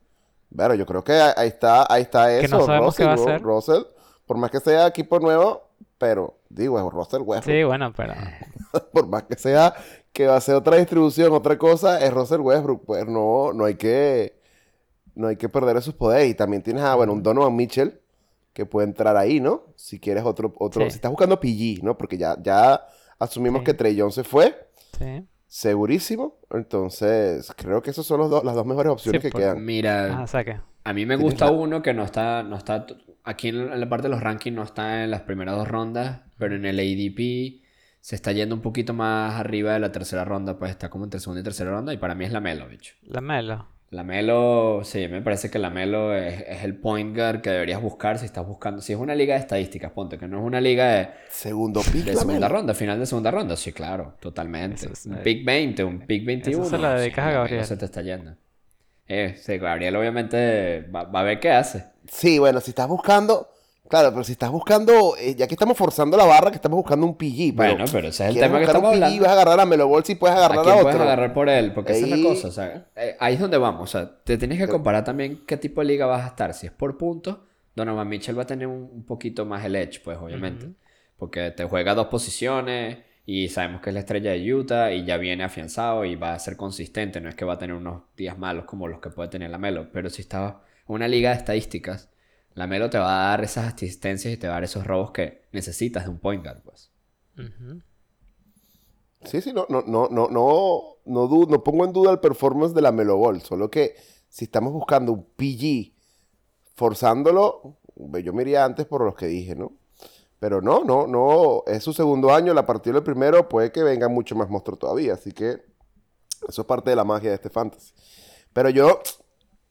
[0.55, 2.41] Pero yo creo que ahí está, ahí está eso.
[2.41, 3.41] Que no sabemos qué va a hacer.
[3.41, 3.83] Russell,
[4.27, 7.55] por más que sea equipo nuevo, pero digo, es Russell Westbrook.
[7.55, 8.13] Sí, bueno, pero...
[8.93, 9.73] por más que sea
[10.13, 12.85] que va a ser otra distribución, otra cosa, es Russell Westbrook.
[12.85, 14.39] Pues no, no hay que
[15.15, 16.29] no hay que perder esos poderes.
[16.29, 17.99] Y también tienes a, bueno, un Donovan Mitchell
[18.53, 19.63] que puede entrar ahí, ¿no?
[19.75, 21.97] Si quieres otro, otro, si estás buscando PG, ¿no?
[21.97, 22.85] Porque ya, ya
[23.17, 24.69] asumimos que Trey Jones se fue.
[24.97, 25.25] Sí.
[25.47, 26.37] Segurísimo.
[26.51, 29.65] Entonces, creo que esas son los dos, las dos mejores opciones que quedan.
[29.65, 30.25] Mira,
[30.83, 32.85] a mí me gusta uno que no está, no está,
[33.23, 36.55] aquí en la parte de los rankings no está en las primeras dos rondas, pero
[36.55, 37.62] en el ADP
[38.03, 41.21] se está yendo un poquito más arriba de la tercera ronda, pues está como entre
[41.21, 42.95] segunda y tercera ronda, y para mí es la Melo, bicho.
[43.03, 43.65] La Melo.
[43.91, 48.19] La Melo, sí, me parece que la Melo es, el point guard que deberías buscar
[48.19, 48.81] si estás buscando.
[48.81, 51.09] Si es una liga de estadísticas, ponte, que no es una liga de.
[51.29, 52.03] Segundo pick.
[52.03, 54.85] De segunda ronda, final de segunda ronda, sí, claro, totalmente.
[55.05, 56.61] un pick 20, un pick 21.
[56.61, 57.63] Eso se la dedicas a Gabriel.
[57.63, 58.35] Se te está yendo.
[59.07, 61.85] Eh, sí, Gabriel obviamente va, va a ver qué hace.
[62.05, 63.47] Sí, bueno, si estás buscando
[63.89, 67.05] Claro, pero si estás buscando, eh, ya que estamos forzando la barra, que estamos buscando
[67.05, 67.53] un PG.
[67.53, 69.87] bueno, pero ese es el tema que estamos un PG, vas a agarrar a Melo
[69.87, 72.47] Ball si puedes agarrar a, quién puedes agarrar por él, porque esa es la cosa,
[72.47, 75.57] o sea, eh, ahí es donde vamos, o sea, te tienes que comparar también qué
[75.57, 76.53] tipo de liga vas a estar.
[76.53, 77.37] Si es por puntos,
[77.75, 80.69] Donovan Mitchell va a tener un, poquito más el edge, pues, obviamente.
[81.17, 85.17] Porque te juega dos posiciones y sabemos que es la estrella de Utah y ya
[85.17, 87.21] viene afianzado y va a ser consistente.
[87.21, 89.57] No es que va a tener unos días malos como los que puede tener la
[89.57, 92.12] Melo, pero si está en una liga de estadísticas
[92.55, 95.11] la Melo te va a dar esas asistencias y te va a dar esos robos
[95.11, 96.91] que necesitas de un point guard, pues.
[99.25, 102.81] Sí, sí, no, no, no, no, no, no, no pongo en duda el performance de
[102.81, 103.95] la Melo Ball, solo que
[104.29, 105.93] si estamos buscando un PG
[106.75, 109.73] forzándolo, yo me iría antes por los que dije, ¿no?
[110.39, 114.09] Pero no, no, no, es su segundo año, la partida del primero, puede que venga
[114.09, 115.61] mucho más monstruo todavía, así que
[116.47, 117.93] Eso es parte de la magia de este fantasy.
[118.51, 119.01] Pero yo,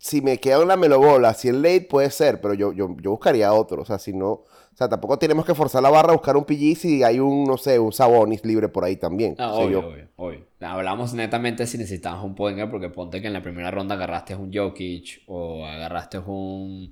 [0.04, 3.52] si me queda una melobola, si el late puede ser, pero yo, yo, yo buscaría
[3.52, 3.82] otro.
[3.82, 6.44] O sea, si no, o sea, tampoco tenemos que forzar la barra a buscar un
[6.44, 9.36] PG si hay un, no sé, un Sabonis libre por ahí también.
[9.38, 10.46] Ah, O sea, obvio, yo- obvio, obvio.
[10.60, 14.34] Hablamos netamente si necesitabas un point guard, porque ponte que en la primera ronda agarraste
[14.34, 16.90] un Jokic o agarraste un.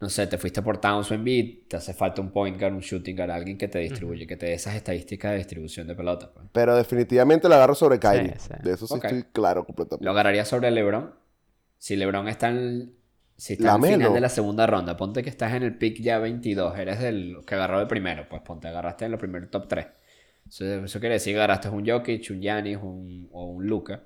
[0.00, 2.80] No sé, te fuiste por Towns o Embiid, te hace falta un point guard, un
[2.80, 6.30] shooting guard, alguien que te distribuye, que te dé esas estadísticas de distribución de pelota.
[6.32, 6.46] Pues.
[6.52, 8.34] Pero definitivamente lo agarro sobre Kyrie.
[8.38, 8.48] sí.
[8.62, 10.04] De eso sí estoy claro completamente.
[10.04, 11.22] Lo agarraría sobre LeBron.
[11.84, 12.94] Si LeBron está en,
[13.36, 15.76] si está La en el final de la segunda ronda, ponte que estás en el
[15.76, 19.50] pick ya 22, eres del que agarró el primero, pues ponte, agarraste en los primeros
[19.50, 19.86] top 3.
[20.48, 24.00] Eso, eso quiere decir que agarraste un Jokic, un Giannis un, o un Luka.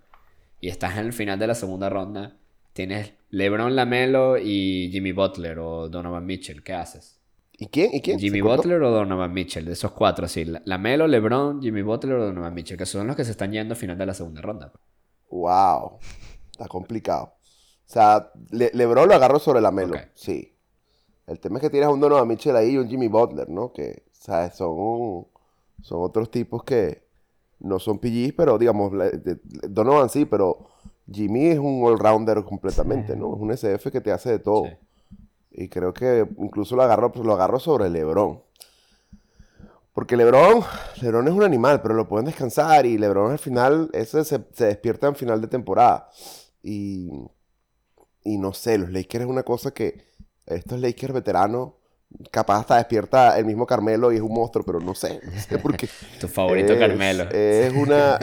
[0.60, 2.34] Y estás en el final de la segunda ronda.
[2.72, 6.64] Tienes LeBron, Lamelo y Jimmy Butler o Donovan Mitchell.
[6.64, 7.20] ¿Qué haces?
[7.52, 7.90] ¿Y quién?
[7.94, 8.18] ¿Y quién?
[8.18, 8.40] Jimmy.
[8.40, 10.44] Butler o Donovan Mitchell, de esos cuatro, sí.
[10.44, 13.74] La- Lamelo, LeBron, Jimmy Butler o Donovan Mitchell, que son los que se están yendo
[13.74, 14.72] al final de la segunda ronda.
[14.72, 14.82] pues.
[15.30, 15.98] Wow.
[16.50, 17.34] Está complicado.
[17.88, 19.96] O sea, Le- LeBron lo agarro sobre la Melo.
[20.14, 20.54] Sí.
[21.26, 23.72] El tema es que tienes a un Donovan Mitchell ahí y un Jimmy Butler, ¿no?
[23.72, 24.54] Que, ¿sabes?
[24.56, 25.26] Son,
[25.82, 27.02] son otros tipos que
[27.60, 28.92] no son PGs, pero digamos,
[29.68, 30.68] Donovan sí, pero
[31.10, 33.18] Jimmy es un all-rounder completamente, Sí.
[33.18, 33.34] ¿no?
[33.34, 34.64] Es un SF que te hace de todo.
[34.66, 34.70] Sí.
[35.50, 38.40] Y creo que incluso lo agarro, pues, lo agarro sobre LeBron.
[39.92, 40.62] Porque LeBron,
[41.02, 44.66] LeBron es un animal, pero lo pueden descansar y LeBron al final, ese se, se
[44.66, 46.08] despierta en final de temporada.
[46.62, 47.10] Y,
[48.34, 50.04] y no sé, los Lakers es una cosa que
[50.46, 51.72] estos Lakers veteranos,
[52.30, 55.58] capaz hasta despierta el mismo Carmelo y es un monstruo, pero no sé, no sé
[55.58, 55.88] por qué.
[56.20, 57.24] Tu favorito Es- Carmelo.
[57.30, 58.18] Es una,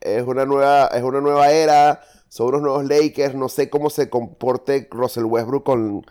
[0.00, 4.08] es una nueva, es una nueva era, son unos nuevos Lakers, no sé cómo se
[4.10, 6.04] comporte Russell Westbrook con,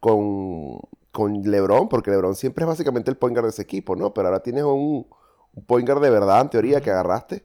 [0.00, 0.78] con,
[1.12, 4.14] con LeBron, porque LeBron siempre es básicamente el point guard de ese equipo, ¿no?
[4.14, 5.06] Pero ahora tienes un,
[5.54, 7.44] un point guard de verdad, en teoría, que agarraste.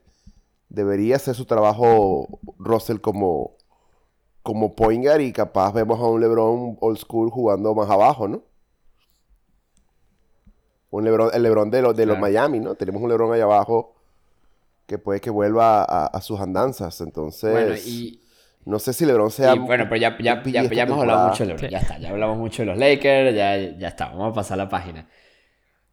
[0.68, 3.56] Debería hacer su trabajo Russell como,
[4.44, 8.44] como point guard y capaz vemos a un LeBron old school jugando más abajo, ¿no?
[10.90, 12.20] Un LeBron, el LeBron de, los de los Claro.
[12.32, 12.74] Miami, ¿no?
[12.76, 13.96] Tenemos un LeBron allá abajo
[14.86, 17.00] que puede que vuelva a, a sus andanzas.
[17.00, 18.20] Entonces, Bueno, y,
[18.66, 19.54] no sé si LeBron sea.
[19.54, 21.66] y bueno, pero ya, ya, ya, ya hemos hablado mucho de LeBron.
[21.66, 21.72] Sí.
[21.72, 24.68] Ya está, ya hablamos mucho de los Lakers, ya, ya está, vamos a pasar la
[24.68, 25.08] página.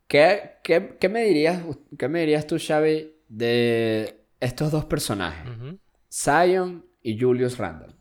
[0.08, 1.64] ¿Qué, qué, qué me dirías,
[1.98, 5.50] qué me dirías tú, Xavi, de estos dos personajes?
[6.12, 7.96] Zion y Julius Randle.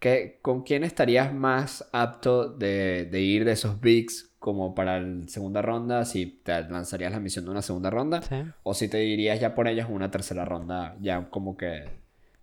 [0.00, 5.28] ¿Qué, ¿Con quién estarías más apto de, de ir de esos bigs como para la
[5.28, 6.06] segunda ronda?
[6.06, 8.22] Si te lanzarías la misión de una segunda ronda.
[8.22, 8.36] Sí.
[8.62, 11.84] O si te dirías ya por ellos en una tercera ronda, ya como que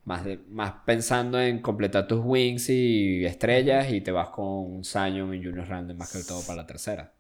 [0.06, 5.34] más, de, más pensando en completar tus wings y estrellas y te vas con Zion
[5.34, 7.12] y Julius Randle más que todo para la tercera.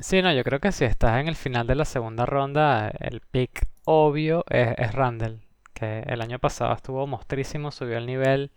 [0.00, 3.20] Sí, no, yo creo que si estás en el final de la segunda ronda, el
[3.20, 5.40] pick obvio es, es Randall,
[5.72, 8.52] que el año pasado estuvo mostrísimo, subió el nivel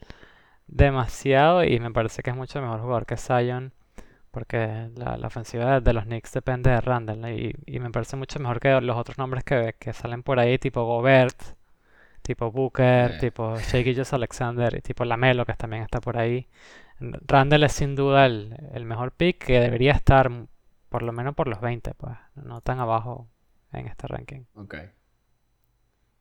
[0.68, 3.74] demasiado y me parece que es mucho mejor jugador que Zion,
[4.32, 8.18] porque la, la ofensiva de, de los Knicks depende de Randall, y, y me parece
[8.18, 11.38] mucho mejor que los otros nombres que, que salen por ahí, tipo Gobert,
[12.22, 16.48] tipo Booker, tipo Shea Gilgeous Alexander y tipo Lamelo, que también está por ahí.
[17.00, 20.32] Randall es sin duda el, el mejor pick que debería estar
[20.90, 23.28] por lo menos por los 20, pues, no tan abajo
[23.72, 24.44] en este ranking.
[24.56, 24.76] Ok.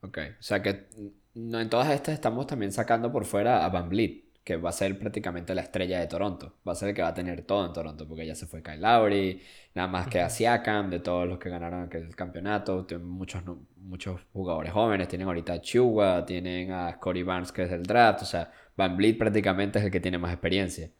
[0.03, 0.19] Ok.
[0.39, 0.89] O sea que
[1.35, 4.73] no, en todas estas estamos también sacando por fuera a Van Vliet, que va a
[4.73, 6.57] ser prácticamente la estrella de Toronto.
[6.67, 8.63] Va a ser el que va a tener todo en Toronto, porque ya se fue
[8.63, 9.41] Kyle Lowry,
[9.75, 12.85] nada más que a Siakam, de todos los que ganaron aquel campeonato.
[12.85, 13.43] Tienen muchos,
[13.77, 15.09] muchos jugadores jóvenes.
[15.09, 18.23] Tienen ahorita a Chua, tienen a Scotty Barnes, que es del draft.
[18.23, 20.91] O sea, Van Vliet prácticamente es el que tiene más experiencia.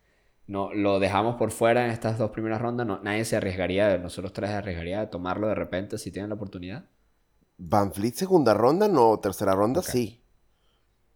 [0.47, 2.87] No, lo dejamos por fuera en estas dos primeras rondas.
[2.87, 6.37] No, nadie se arriesgaría, nosotros tres se arriesgaría de tomarlo de repente si tienen la
[6.37, 6.85] oportunidad.
[7.59, 10.22] Van Fleet, segunda ronda, no, tercera ronda sí.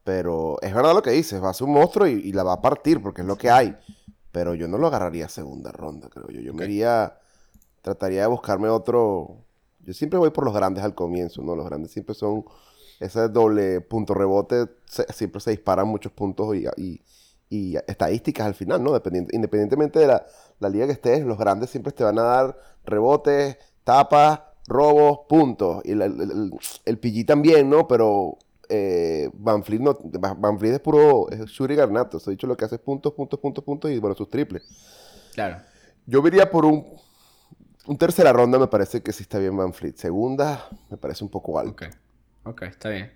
[0.06, 2.52] Pero es verdad lo que dices, va a ser un monstruo y, y la va
[2.52, 3.76] a partir porque es lo que hay.
[4.30, 6.40] Pero yo no lo agarraría segunda ronda, creo yo.
[6.40, 6.68] Yo me Ok.
[6.68, 7.18] iría,
[7.82, 9.38] trataría de buscarme otro.
[9.80, 11.56] Yo siempre voy por los grandes al comienzo, ¿no?
[11.56, 12.44] Los grandes siempre son
[13.00, 17.00] ese doble punto rebote, se- siempre se disparan muchos puntos y, y-
[17.50, 18.92] y estadísticas al final, ¿no?
[18.92, 20.24] Dependiente- independientemente de la,
[20.60, 25.82] la liga que estés, los grandes siempre te van a dar rebotes, tapas, robos, puntos.
[25.84, 26.52] Y el, el, el-
[26.84, 27.88] el PG también, ¿no?
[27.88, 29.98] Pero eh, Van Fleet no,
[30.38, 32.18] Van Fleet es puro es Shuri Garnato.
[32.18, 34.62] Se ha dicho lo que hace es puntos, puntos, puntos, puntos y bueno, sus triples.
[35.34, 35.60] Claro.
[36.06, 36.86] Yo me iría por un,
[37.86, 39.96] un tercera ronda, me parece que sí está bien Van Fleet.
[39.96, 41.84] Segunda, me parece un poco alto.
[41.84, 41.94] Ok.
[42.44, 43.12] Ok, está bien.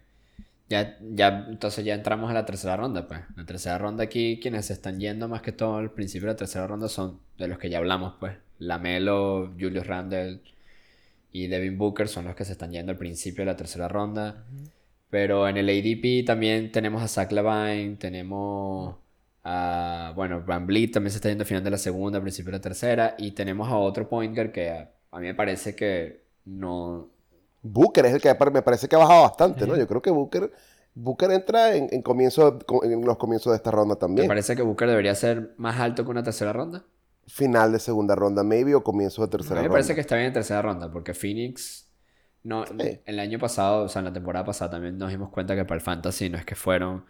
[0.68, 3.20] Ya, ya, entonces ya entramos a la tercera ronda, pues.
[3.36, 6.36] La tercera ronda aquí, quienes se están yendo más que todo al principio de la
[6.36, 8.36] tercera ronda son de los que ya hablamos, pues.
[8.58, 10.40] Lamelo, Julius Randle
[11.32, 14.44] y Devin Booker son los que se están yendo al principio de la tercera ronda.
[15.10, 18.96] Pero en el ADP también tenemos a Zach Levine, tenemos
[19.44, 22.58] a, bueno, Van Vliet también se está yendo al final de la segunda, principio de
[22.58, 26.24] la tercera, y tenemos a otro point guard que a, a mí me parece que
[26.44, 27.10] no...
[27.62, 29.76] Booker es el que me parece que ha bajado bastante, ¿no?
[29.76, 30.50] Yo creo que Booker,
[30.94, 34.28] Booker entra en, en comienzo, en los comienzos de esta ronda ¿Te también.
[34.28, 36.84] parece que Booker debería ser más alto que una tercera ronda?
[37.26, 39.74] Final de segunda ronda, maybe, o comienzo de A tercera mí me ronda.
[39.74, 41.89] parece que está bien en tercera ronda, porque Phoenix,
[42.42, 43.00] no, Sí.
[43.04, 45.76] el año pasado, o sea, en la temporada pasada también nos dimos cuenta que para
[45.76, 47.06] el Fantasy no es que fueron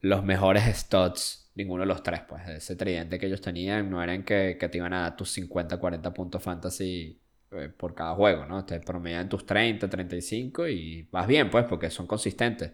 [0.00, 4.24] los mejores studs, ninguno de los tres, pues, ese tridente que ellos tenían no eran
[4.24, 7.20] que, que te iban a dar tus 50, 40 puntos Fantasy
[7.52, 8.64] eh, por cada juego, ¿no?
[8.64, 12.72] Te promedian tus 30, 35 y vas bien, pues, porque son consistentes,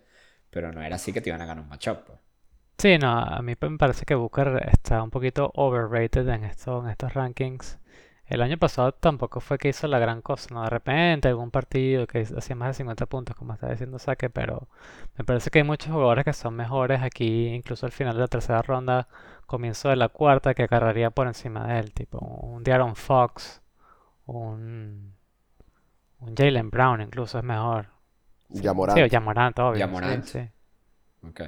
[0.51, 2.19] pero no era así que te iban a ganar un matchup, pues.
[2.79, 6.91] Sí, no, a mí me parece que Booker está un poquito overrated en esto, en
[6.91, 7.79] estos rankings.
[8.27, 10.63] El año pasado tampoco fue que hizo la gran cosa, ¿no?
[10.65, 14.69] De repente algún partido que hacía más de 50 puntos, como está diciendo Saque, pero
[15.17, 18.29] me parece que hay muchos jugadores que son mejores aquí, incluso al final de la
[18.29, 19.09] tercera ronda,
[19.47, 23.63] comienzo de la cuarta, que agarraría por encima de él, tipo un De'Aaron Fox,
[24.27, 25.15] un,
[26.21, 27.89] un Jalen Brown incluso es mejor.
[28.51, 29.03] Ya Sí, Morant.
[29.03, 30.25] o Jamorant, obvio, Ja sí, Morant.
[30.25, 30.41] sí.
[31.23, 31.41] Ok.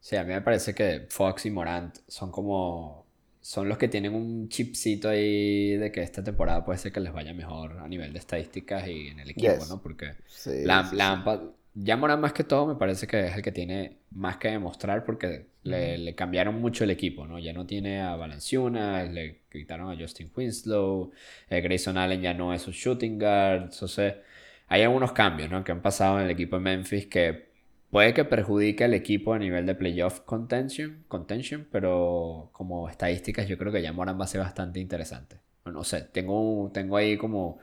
[0.00, 3.01] Sí, a mí me parece que Fox y Morant son como...
[3.42, 7.12] Son los que tienen un chipcito ahí de que esta temporada puede ser que les
[7.12, 9.66] vaya mejor a nivel de estadísticas y en el equipo, Yes.
[9.66, 9.82] ¿no?
[9.82, 10.96] Porque Sí, Lam- sí, sí.
[10.96, 11.42] Lampard,
[11.74, 15.04] ya Morant más que todo me parece que es el que tiene más que demostrar
[15.04, 17.38] porque le, le cambiaron mucho el equipo, ¿no?
[17.38, 21.12] Ya no tiene a Valanciunas, le quitaron a Justin Winslow,
[21.50, 24.20] eh, Grayson Allen ya no es un shooting guard, sea,
[24.68, 25.64] hay algunos cambios, ¿no?
[25.64, 27.51] Que han pasado en el equipo de Memphis que
[27.92, 33.58] puede que perjudique al equipo a nivel de playoff contention, contention, pero como estadísticas yo
[33.58, 35.38] creo que ya Morant va a ser bastante interesante.
[35.66, 37.60] No, sé, tengo, tengo ahí como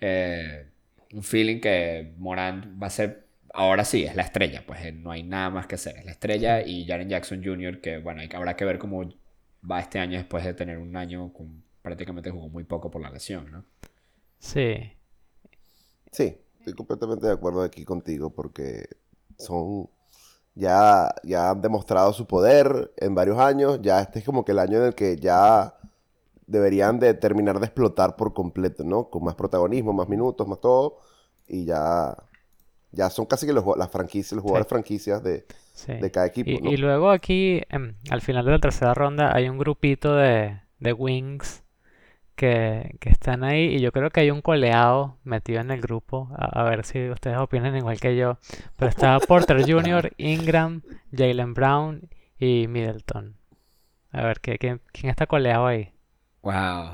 [0.00, 0.68] eh,
[1.14, 5.12] un feeling que Morant va a ser, ahora sí, es la estrella, pues eh, no
[5.12, 8.28] hay nada más que hacer, es la estrella y Jaren Jackson Jr., que bueno, hay,
[8.28, 9.08] que- habrá que ver cómo
[9.70, 13.10] va este año después de tener un año con prácticamente jugó muy poco por la
[13.10, 13.64] lesión, ¿no?
[14.40, 14.96] Sí.
[16.12, 18.88] Sí, estoy completamente de acuerdo aquí contigo porque
[19.38, 19.88] son
[20.54, 23.80] ya, ya han demostrado su poder en varios años.
[23.82, 25.74] Ya este es como que el año en el que ya
[26.46, 29.10] deberían de terminar de explotar por completo, ¿no?
[29.10, 30.98] Con más protagonismo, más minutos, más todo.
[31.46, 32.16] Y ya,
[32.92, 34.70] ya son casi que los, las franquicias, los jugadores Sí.
[34.70, 35.92] franquicias de, Sí.
[35.94, 36.70] de cada equipo, Y, ¿no?
[36.70, 40.92] y luego aquí, em, al final de la tercera ronda, hay un grupito de, de
[40.92, 41.62] wings
[42.38, 46.30] que, que están ahí y yo creo que hay un coleado metido en el grupo.
[46.36, 48.38] A, a ver si ustedes opinan igual que yo.
[48.78, 50.80] Pero está Porter Jr., Ingram,
[51.14, 53.36] Jalen Brown y Middleton.
[54.12, 55.92] A ver, ¿qué, qué- quién está coleado ahí?
[56.42, 56.92] Wow.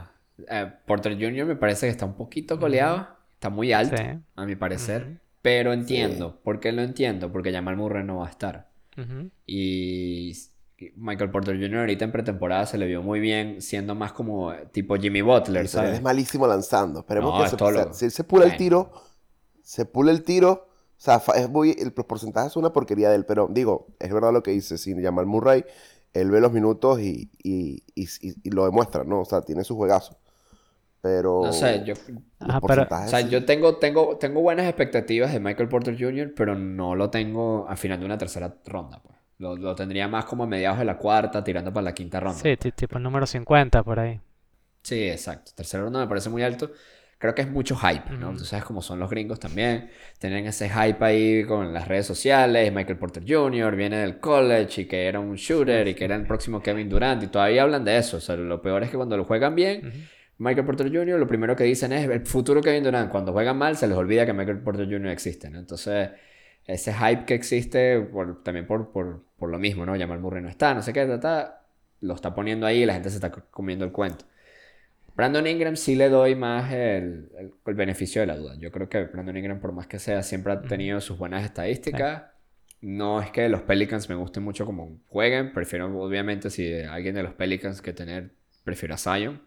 [0.51, 1.47] Eh, Porter Jr.
[1.47, 4.05] me parece que está un poquito coleado, está muy alto, Sí.
[4.35, 6.41] a mi parecer, pero entiendo.
[6.43, 7.31] ¿Por qué lo entiendo?
[7.31, 8.71] Porque Jamal Murray no va a estar.
[9.47, 10.33] Y
[10.97, 11.81] Michael Porter Jr.
[11.81, 15.69] ahorita en pretemporada se le vio muy bien, siendo más como eh, tipo Jimmy Butler,
[15.69, 15.91] ¿sabes?
[15.91, 17.01] él es malísimo lanzando.
[17.01, 18.93] Esperemos No, que es se, lo- si él se pula el tiro,
[19.63, 20.69] se pula el tiro.
[20.97, 24.13] O sea, es muy, el, los porcentajes son una porquería de él, pero digo, es
[24.13, 25.65] verdad lo que dice, sin llamar Murray,
[26.13, 29.21] él ve los minutos y, y, y- y- y lo demuestra, ¿no?
[29.21, 30.17] O sea, tiene su juegazo.
[31.01, 31.95] Pero No sé, yo,
[32.41, 36.55] Ajá, pero- o sea, yo tengo, tengo, tengo buenas expectativas de Michael Porter Jr., pero
[36.55, 39.13] no lo tengo al final de una tercera ronda, pues.
[39.38, 42.38] Lo, lo tendría más como a mediados de la cuarta, tirando para la quinta ronda.
[42.38, 44.20] Sí, ti- tipo el número 50 por ahí.
[44.83, 45.53] Sí, exacto.
[45.57, 46.70] Tercera ronda me parece muy alto.
[47.18, 48.29] Creo que es mucho hype, ¿no?
[48.31, 48.38] Ujú.
[48.38, 49.88] Tú sabes cómo son los gringos también.
[50.18, 52.70] Tienen ese hype ahí con las redes sociales.
[52.73, 53.75] Michael Porter Jr.
[53.77, 57.23] viene del college y que era un shooter y que era el próximo Kevin Durant.
[57.23, 58.18] Y todavía hablan de eso.
[58.18, 60.07] O sea, lo peor es que cuando lo juegan bien.
[60.37, 61.18] Michael Porter Jr.
[61.18, 63.11] lo primero que dicen es el futuro Kevin Durant.
[63.11, 65.07] Cuando juegan mal, se les olvida que Michael Porter Jr.
[65.09, 65.61] existe, ¿no?
[65.61, 66.11] Entonces,
[66.66, 69.96] ese hype que existe por- también por, por, por lo mismo, ¿no?
[69.98, 71.62] Jamal Murray no está, no sé qué, ta, ta,
[72.00, 74.24] lo está poniendo ahí y la gente se está co- comiendo el cuento.
[75.16, 78.57] Brandon Ingram sí le doy más el, el- el beneficio de la duda.
[78.59, 82.00] Yo creo que Brandon Ingram, por más que sea, siempre ha tenido sus buenas estadísticas.
[82.81, 85.53] No es que los Pelicans me gusten mucho como jueguen.
[85.53, 88.31] Prefiero, obviamente, si alguien de los Pelicans que tener,
[88.64, 89.40] prefiero a Zion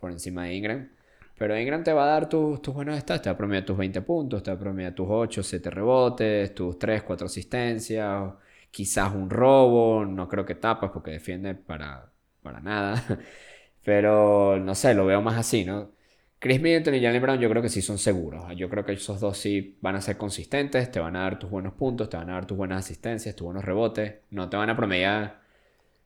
[0.00, 0.88] por encima de Ingram.
[1.36, 3.22] Pero Ingram te va a dar tus, tus buenos stats.
[3.22, 6.54] Te va a promediar tus 20 puntos, te va a promediar tus 8, 7 rebotes,
[6.54, 8.32] tus 3, 4 asistencias,
[8.70, 10.04] quizás un robo.
[10.04, 13.02] No creo que tapas porque defiende para, para nada.
[13.84, 15.92] Pero no sé, lo veo más así, ¿no?
[16.38, 18.44] Chris Middleton y Jalen Brown yo creo que sí son seguros.
[18.56, 21.50] Yo creo que esos dos sí van a ser consistentes, te van a dar tus
[21.50, 24.16] buenos puntos, te van a dar tus buenas asistencias, tus buenos rebotes.
[24.30, 25.43] No te van a promediar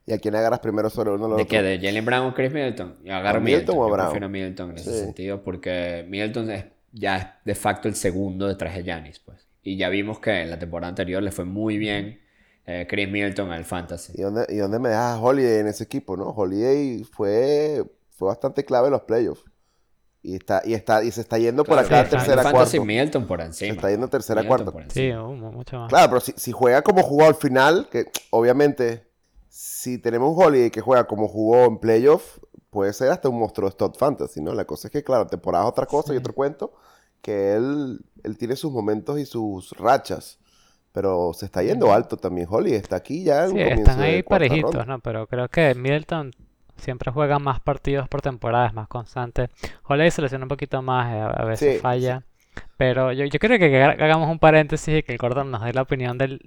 [0.08, 1.46] ¿Y a quién agarras primero sobre uno o ¿De otro?
[1.46, 1.62] qué?
[1.62, 2.96] ¿De Jalen Brown o Chris Middleton?
[3.04, 3.78] Yo agarro ¿A Middleton Middleton.
[3.78, 4.06] o a Yo Brown?
[4.08, 8.48] prefiero a Middleton en ese sentido porque Middleton es ya es de facto el segundo
[8.48, 9.46] detrás de Giannis, pues.
[9.62, 12.20] Y ya vimos que en la temporada anterior le fue muy bien
[12.66, 14.14] eh, Chris Milton al Fantasy.
[14.16, 16.30] ¿Y dónde, ¿Y dónde me dejas Holiday en ese equipo, no?
[16.30, 17.84] Holiday fue,
[18.16, 19.44] fue bastante clave en los playoffs.
[20.22, 22.84] Y está, y está, y se está yendo por acá sí, tercera Fantasy cuarto.
[22.86, 23.72] Milton por Se encima.
[23.74, 24.72] está yendo tercera cuarta.
[24.88, 25.88] Sí, mucho más.
[25.90, 29.06] Claro, pero si, si juega como jugó al final, que obviamente,
[29.60, 32.38] si tenemos un Holiday que juega como jugó en playoff,
[32.70, 34.54] puede ser hasta un monstruo de Stott Fantasy, ¿no?
[34.54, 36.18] La cosa es que, claro, temporada es otra cosa y Sí.
[36.20, 36.72] otro cuento,
[37.20, 40.38] que él, él tiene sus momentos y sus rachas,
[40.92, 42.46] pero se está yendo alto también.
[42.48, 44.84] Holiday está aquí ya en Sí, están ahí parejitos, ronda.
[44.84, 45.00] ¿no?
[45.00, 46.30] Pero creo que Middleton
[46.76, 49.50] siempre juega más partidos por temporada, es más constante.
[49.88, 52.22] Holiday se lesiona un poquito más, eh, a veces Sí, falla.
[52.76, 55.72] Pero yo, yo creo que haga- hagamos un paréntesis y que el Gordon nos dé
[55.72, 56.40] la opinión del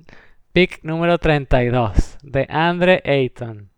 [0.54, 3.70] pick número 32 de Andre Ayton.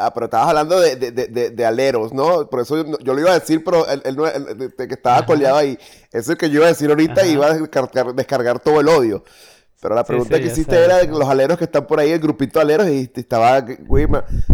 [0.00, 2.48] Ah, pero estabas hablando de, de, de, de- aleros, ¿no?
[2.48, 4.02] Por eso yo, yo lo iba a decir, pero él,
[4.76, 5.76] que estaba coleado ahí.
[6.12, 8.80] Eso es el que yo iba a decir ahorita y iba a descargar, descargar todo
[8.80, 9.24] el odio.
[9.80, 12.10] Pero la pregunta sí, que hiciste sé, era de los aleros que están por ahí,
[12.12, 13.64] el grupito de aleros, y estaba.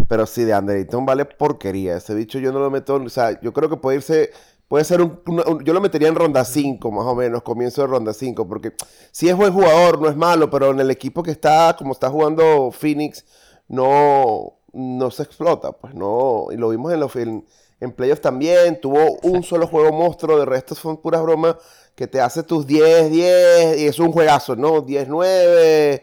[0.09, 1.97] Pero sí, de Anderson vale porquería.
[1.99, 4.31] Ese bicho yo no lo meto, o sea, yo creo que puede irse,
[4.69, 5.21] puede ser un,
[5.65, 8.73] yo lo metería en ronda 5, más o menos, comienzo de ronda 5, porque
[9.13, 12.11] sí es buen jugador, no es malo, pero en el equipo que está, como está
[12.11, 13.25] jugando Phoenix,
[13.69, 17.45] no, no se explota, pues no, y lo vimos en los en,
[17.81, 21.57] en playoffs también, tuvo un solo juego monstruo, de resto son puras bromas
[21.95, 24.81] que te hace tus 10, 10, y es un juegazo, ¿no?
[24.81, 26.03] 10, 9.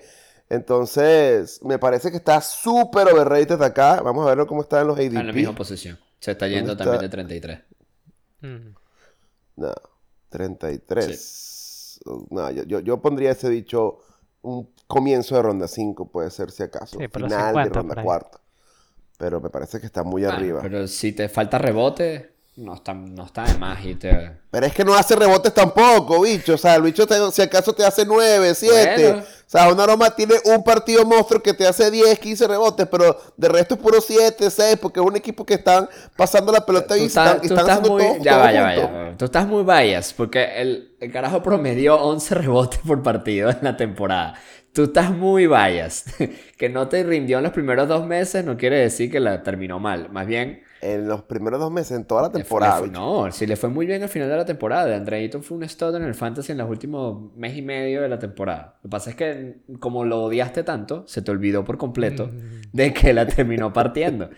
[0.50, 4.02] Entonces, me parece que está súper overrated acá.
[4.02, 5.58] Vamos a verlo cómo está en los Está en la misma ADP.
[5.58, 6.00] posición.
[6.20, 6.84] Se está yendo está?
[6.84, 7.60] también de 33.
[8.42, 8.76] Mm.
[9.58, 9.74] No,
[10.30, 12.00] 33.
[12.30, 14.00] No, yo, yo, yo pondría ese dicho
[14.42, 16.98] un comienzo de ronda 5, puede ser si acaso.
[17.00, 18.04] Sí, Final 50 de ronda ahí.
[18.06, 18.40] cuarta.
[19.18, 20.62] Pero me parece que está muy Ah, arriba.
[20.62, 24.32] Pero si te falta rebote, no está, no está de más y te...
[24.52, 26.54] Pero es que no hace rebotes tampoco, bicho.
[26.54, 29.04] O sea, el bicho te- si acaso te hace 9, 7.
[29.04, 29.20] Bueno.
[29.20, 33.18] O sea, una aroma tiene un partido monstruo que te hace 10, 15 rebotes, pero
[33.36, 36.98] de resto es puro 7, 6, porque es un equipo que están pasando la pelota
[36.98, 38.04] y están, están estás haciendo muy...
[38.04, 38.92] todo, ya todo va, ya va, junto.
[38.92, 39.18] ya va.
[39.18, 43.76] Tú estás muy bias porque el, el carajo promedió 11 rebotes por partido en la
[43.76, 44.36] temporada.
[44.74, 46.06] Tú estás muy bias.
[46.58, 49.80] que no te rindió en los primeros dos meses no quiere decir que la terminó
[49.80, 50.10] mal.
[50.12, 50.64] Más bien...
[50.82, 52.80] En los primeros dos meses, en toda la le fue- le temporada.
[52.80, 54.86] fue- no, sí le fue muy bien al final de la temporada.
[54.88, 58.02] De Andre Ayton fue un stud en el fantasy en los últimos mes y medio
[58.02, 58.78] de la temporada.
[58.78, 62.62] Lo que pasa es que como lo odiaste tanto, se te olvidó por completo Mm.
[62.74, 64.30] de que la terminó partiendo.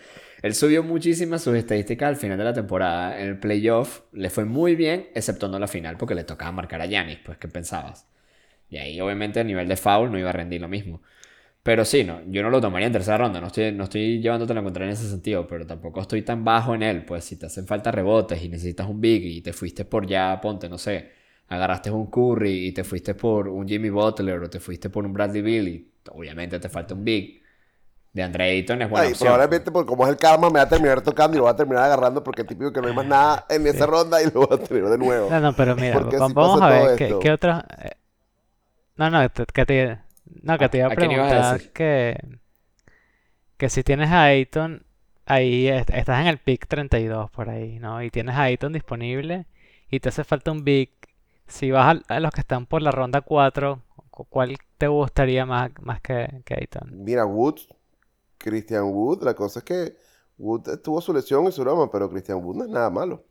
[0.42, 3.18] Él subió muchísimas sus estadísticas al final de la temporada.
[3.18, 6.82] En el playoff le fue muy bien, excepto no la final, porque le tocaba marcar
[6.82, 8.06] a Giannis, pues, ¿qué pensabas?
[8.68, 11.00] Y ahí, obviamente, a nivel de foul no iba a rendir lo mismo.
[11.64, 14.54] Pero sí, no, yo no lo tomaría en tercera ronda, no estoy, no estoy llevándote
[14.54, 17.46] la contraria en ese sentido, pero tampoco estoy tan bajo en él, pues si te
[17.46, 21.10] hacen falta rebotes y necesitas un big y te fuiste por ya, ponte, no sé,
[21.48, 25.14] agarraste un Curry y te fuiste por un Jimmy Butler o te fuiste por un
[25.14, 27.42] Bradley Beal y obviamente te falta un big,
[28.12, 29.28] de Andre Ayton es buena Ay, opción.
[29.32, 31.56] probablemente, por como es el karma, me va a terminar tocando y lo va a
[31.56, 34.46] terminar agarrando porque es típico que no hay más nada en esa ronda y lo
[34.46, 35.28] va a tener de nuevo.
[35.30, 37.62] No, no, pero mira, Porque vamos a ver qué, otros...
[37.78, 37.92] eh,
[38.96, 39.98] No, no, que te,
[40.42, 42.16] no, que te iba a ¿A quién ibas a preguntar que,
[43.56, 44.84] que si tienes a Ayton,
[45.26, 48.02] ahí est- estás en el pick 32 por ahí, ¿no?
[48.02, 49.46] Y tienes a Ayton disponible
[49.90, 50.90] y te hace falta un big.
[51.46, 55.70] Si vas a, los que están por la ronda 4, cu- ¿cuál te gustaría más,
[55.80, 56.94] más que, que Ayton?
[57.06, 57.58] Mira, Wood,
[58.38, 59.96] Christian Wood, la cosa es que
[60.38, 63.26] Wood tuvo su lesión y su broma, pero Christian Wood no es nada malo.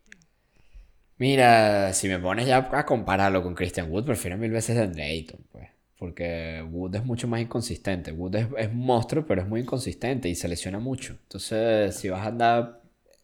[1.17, 5.03] Mira, si me pones ya a compararlo con Christian Wood, prefiero mil veces a Andre
[5.05, 5.69] Ayton, pues.
[6.03, 8.11] Porque Wood es mucho más inconsistente.
[8.11, 11.13] Wood es, es un monstruo, pero es muy inconsistente y se lesiona mucho.
[11.13, 12.81] Entonces, si vas a andar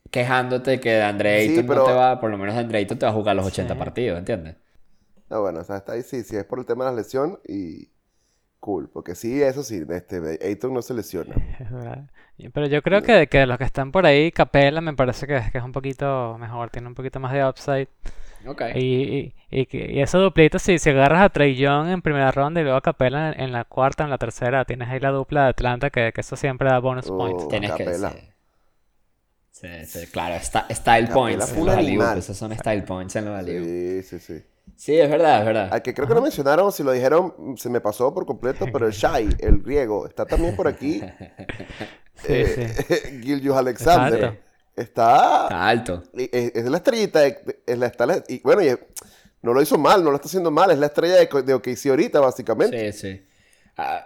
[0.10, 2.98] quejándote que de Andre Sí, Ayton pero- no te va, por lo menos Andre Ayton
[2.98, 3.78] te va a jugar los 80 Sí.
[3.80, 4.56] partidos, ¿entiendes?
[5.30, 7.38] No, bueno, o sea, está ahí sí, sí, es por el tema de la lesión
[7.46, 7.90] y
[8.62, 11.36] cool, porque sí, eso sí, este, Ayton no se lesiona.
[11.60, 12.10] Es verdad.
[12.38, 15.28] Y- Pero yo creo que, que de los que están por ahí, Capela me parece
[15.28, 17.90] que, que es un poquito mejor, tiene un poquito más de upside.
[18.76, 18.80] Y,
[19.52, 22.62] y, y, que- y esa duplita, si, si agarras a Trey Young en primera ronda
[22.62, 25.44] y luego a Capela en, en la cuarta, en la tercera, tienes ahí la dupla
[25.44, 27.48] de Atlanta, que, que eso siempre da bonus points.
[27.48, 28.12] Tienes que Capela.
[28.12, 28.18] sí.
[29.52, 32.18] Sí, sí, claro, sta- style Capela points en los.
[32.18, 34.44] Esos son style points en los alley Sí, sí, sí.
[34.76, 35.70] Sí, es verdad, es verdad.
[35.74, 38.86] Al que creo que no mencionaron, si lo dijeron, se me pasó por completo, pero
[38.88, 41.02] el Shai, el griego, está también por aquí.
[41.02, 41.06] Sí,
[42.34, 43.22] Eh, sí.
[43.24, 44.20] Gilgius Alexander.
[44.26, 44.49] Exacto.
[44.80, 46.04] Está, Está alto.
[46.14, 48.70] es, es la estrellita, de- es la, está la- y bueno, y
[49.42, 51.88] no lo hizo mal, no lo está haciendo mal, es la estrella de, de OKC
[51.90, 52.92] ahorita, básicamente.
[52.94, 53.26] Sí, sí.
[53.78, 54.06] Ah,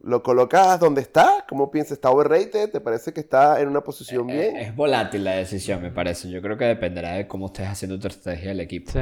[0.00, 1.92] Lo colocas donde está, ¿cómo piensas?
[1.92, 2.70] ¿Está overrated?
[2.70, 4.56] ¿Te parece que está en una posición Eh, bien?
[4.56, 6.28] Es volátil la decisión, me parece.
[6.30, 8.92] Yo creo que dependerá de cómo estés haciendo tu estrategia del equipo.
[8.92, 9.00] Sí.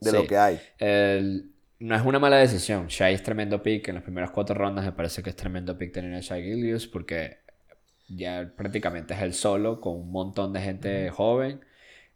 [0.00, 0.60] de lo que hay.
[0.78, 2.86] El- no es una mala decisión.
[2.86, 3.88] Shai es tremendo pick.
[3.88, 6.86] En las primeras cuatro rondas me parece que es tremendo pick tener a Shai Gilgeous
[6.86, 7.38] porque
[8.08, 11.60] ya prácticamente es el solo con un montón de gente joven.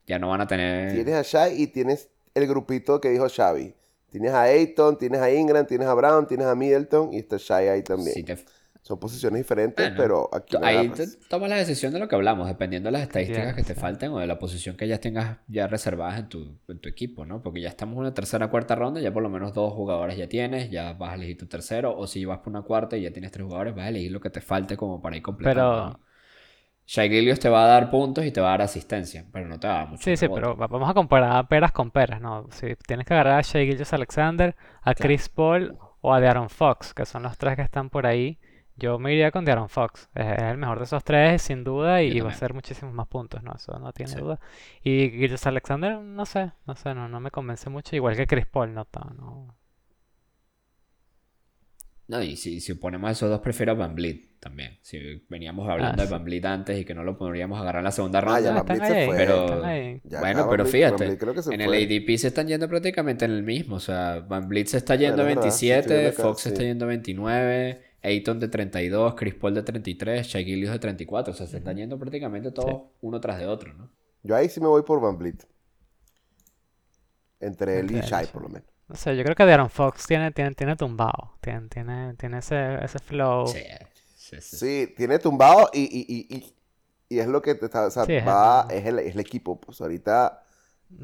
[0.07, 0.93] Ya no van a tener...
[0.93, 3.74] Tienes a Shai y tienes el grupito que dijo Xavi.
[4.11, 7.68] Tienes a Ayton, tienes a Ingram, tienes a Brown, tienes a Middleton y está Shai
[7.68, 8.12] ahí también.
[8.12, 8.38] si te-
[8.83, 12.49] Son posiciones diferentes, Bueno, pero aquí Ahí te tomas la decisión de lo que hablamos,
[12.49, 15.66] dependiendo de las estadísticas que te falten o de la posición que ya tengas ya
[15.66, 17.43] reservadas en tu, en tu equipo, ¿no?
[17.43, 20.28] Porque ya estamos en una tercera cuarta ronda, ya por lo menos dos jugadores ya
[20.28, 23.12] tienes, ya vas a elegir tu tercero, o si vas por una cuarta y ya
[23.12, 25.95] tienes tres jugadores, vas a elegir lo que te falte como para ir completando.
[25.95, 26.11] Pero-.
[26.87, 29.61] Shai Gilgeous te va a dar puntos y te va a dar asistencia, pero no
[29.61, 32.20] te va a dar mucho Sí, sí, pero va- vamos a comparar peras con peras,
[32.20, 32.49] ¿no?
[32.51, 36.93] Si tienes que agarrar a Shai Gilgeous Alexander, a Chris Paul o a De'Aaron Fox,
[36.93, 38.39] que son los tres que están por ahí,
[38.81, 40.09] yo me iría con De'Aaron Fox.
[40.14, 43.43] Es, el mejor de esos tres, sin duda, y, va a hacer muchísimos más puntos,
[43.43, 43.53] ¿no?
[43.55, 44.18] Eso no tiene Sí.
[44.18, 44.41] duda.
[44.83, 48.47] Y Gilgeous Alexander, no sé, no sé, no, no me convence mucho, igual que Chris
[48.47, 49.55] Paul, no, no.
[52.09, 54.78] No, y si, si ponemos esos dos, prefiero a Van Vliet también.
[54.83, 56.12] Si veníamos hablando Ah, de sí.
[56.12, 58.41] Van Vliet antes y que no lo podríamos agarrar en la segunda Ah, ronda.
[58.41, 59.16] ya Ah, Vliet se fue.
[59.16, 60.01] Pero- ahí.
[60.03, 61.05] Ya bueno, pero fíjate,
[61.53, 61.72] en el.
[61.72, 63.76] ADP se están yendo prácticamente en el mismo.
[63.76, 66.22] O sea, Van Vliet se está yendo Bueno, es verdad, sí, 27, estoy viendo acá,
[66.24, 70.79] Fox se está yendo 29, Ayton de 32, Chris Paul de 33, Shai Gilgeous de
[70.79, 71.33] 34.
[71.33, 73.91] O sea, se están yendo prácticamente todos uno tras de otro, ¿no?
[74.23, 75.47] Yo ahí sí me voy por Van Vliet.
[77.41, 78.69] Entre él y Shai, por lo menos.
[78.89, 82.85] No sé, yo creo que De'Aaron Fox tiene, tiene, tiene tumbado, tiene, tiene, tiene ese,
[82.85, 83.47] ese flow.
[83.47, 83.61] Sí,
[84.17, 84.57] sí, sí.
[84.57, 86.55] Sí, tiene tumbado y, y, y, y,
[87.09, 89.15] y es lo que te está, o sea, Sí, es va, el- es el, es
[89.15, 89.61] el equipo.
[89.61, 90.43] Pues ahorita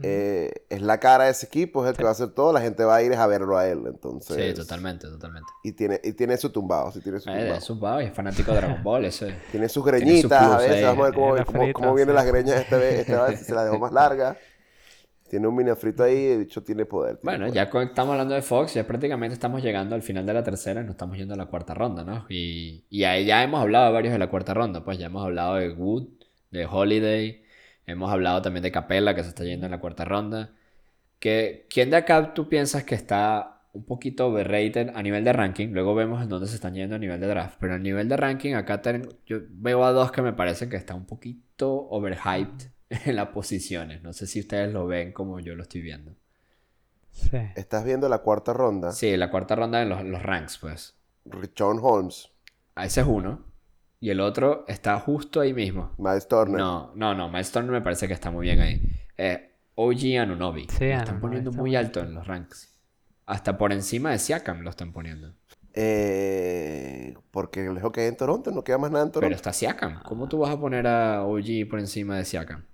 [0.02, 2.60] Eh, es la cara de ese equipo, es el que va a hacer todo, la
[2.60, 3.82] gente va a ir a verlo a él.
[3.86, 5.48] Entonces, Sí, totalmente, totalmente.
[5.62, 7.54] Y tiene, y tiene su tumbado, sí, tiene su Eh, tumbado.
[7.58, 9.34] es vago y es fanático de Dragon Ball, ese.
[9.50, 10.84] Tiene sus Tiene su greñitas, a plus veces ahí.
[10.84, 12.16] vamos a ver cómo, cómo, afrito, cómo vienen sí.
[12.16, 14.36] las greñas esta vez, esta vez si se las dejó más largas.
[15.28, 17.16] Tiene un mini afrito ahí, de hecho tiene poder.
[17.16, 17.54] tiene Bueno, poder.
[17.54, 20.84] ya estamos hablando de Fox, ya prácticamente estamos llegando al final de la tercera y
[20.84, 22.26] nos estamos yendo a la cuarta ronda, ¿no?
[22.28, 25.24] Y, y ahí ya hemos hablado de varios de la cuarta ronda, pues ya hemos
[25.24, 26.06] hablado de Wood,
[26.52, 27.42] de Holiday,
[27.86, 30.52] hemos hablado también de Capella, que se está yendo en la cuarta ronda.
[31.18, 35.68] ¿Qué- ¿Quién de acá tú piensas que está un poquito overrated a nivel de ranking?
[35.68, 38.16] Luego vemos en dónde se están yendo a nivel de draft, pero a nivel de
[38.16, 42.66] ranking acá ten- yo veo a dos que me parece que está un poquito overhyped
[43.06, 44.02] en las posiciones.
[44.02, 46.14] No sé si ustedes lo ven como yo lo estoy viendo.
[47.12, 47.38] Sí.
[47.56, 48.92] Estás viendo la cuarta ronda.
[48.92, 50.94] Sí, la cuarta ronda en los, los ranks, pues.
[51.24, 52.30] Richon Holmes,
[52.74, 53.45] Ah, Ese es uno.
[54.06, 55.90] Y el otro está justo ahí mismo.
[55.98, 56.56] Miles Turner.
[56.56, 57.28] No, no, no.
[57.28, 58.80] Miles Turner me parece que está muy bien ahí.
[59.18, 60.68] Eh, OG Anunobi.
[60.68, 62.72] Sí, lo están poniendo está muy alto en los ranks.
[63.26, 65.34] Hasta por encima de Siakam lo están poniendo.
[65.74, 69.36] Eh, porque el que hay en Toronto, no queda más nada en Pero Toronto.
[69.36, 70.02] está Siakam.
[70.04, 72.64] ¿Cómo tú vas a poner a OG por encima de Siakam?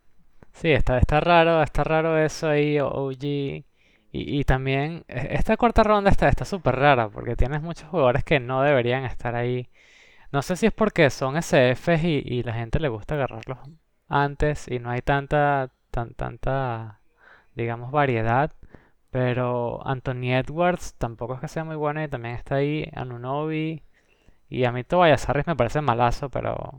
[0.52, 3.24] Sí, está, está raro, está raro eso ahí, OG.
[3.24, 3.64] Y,
[4.12, 8.40] y también, e- esta cuarta ronda está está súper rara, porque tienes muchos jugadores que
[8.40, 9.68] no deberían estar ahí.
[10.32, 13.58] No sé si es porque son SFs y, y la gente le gusta agarrarlos
[14.08, 17.00] antes y no hay tanta, tan, tanta,
[17.54, 18.52] digamos, variedad.
[19.10, 23.82] Pero Anthony Edwards tampoco es que sea muy bueno y también está ahí, Anunoby.
[24.48, 26.72] Y a mí Tobias Harris me parece malazo, pero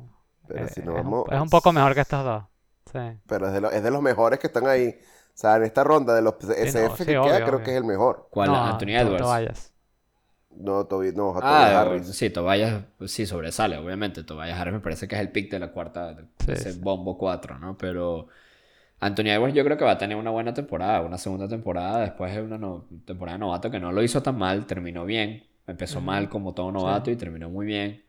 [0.47, 2.43] Pero eh, si es no un- vamos- es un poco mejor que estos dos.
[2.91, 2.99] Sí.
[3.27, 4.89] Pero es de, lo- es de los mejores que están ahí.
[4.99, 7.71] O sea, en esta ronda de los SF no, sí, que queda, obvio, creo que
[7.71, 8.27] es el mejor.
[8.31, 8.49] ¿Cuál?
[8.51, 9.21] No, Anthony Edwards.
[9.23, 9.72] Tobias.
[10.55, 12.13] No, Toby, no, Tobias Ah, Harris.
[12.13, 14.23] sí, Tobias pues, sí sobresale, obviamente.
[14.23, 16.73] Tobias Harris me parece que es el pick de la cuarta, de Sí, ese sí.
[16.73, 17.77] bombo 4, ¿no?
[17.77, 18.27] Pero
[18.99, 22.33] Anthony Edwards yo creo que va a tener una buena temporada, una segunda temporada después
[22.35, 25.45] de una no- temporada de novato que no lo hizo tan mal, terminó bien.
[25.67, 28.03] Empezó mal como todo novato y terminó muy bien.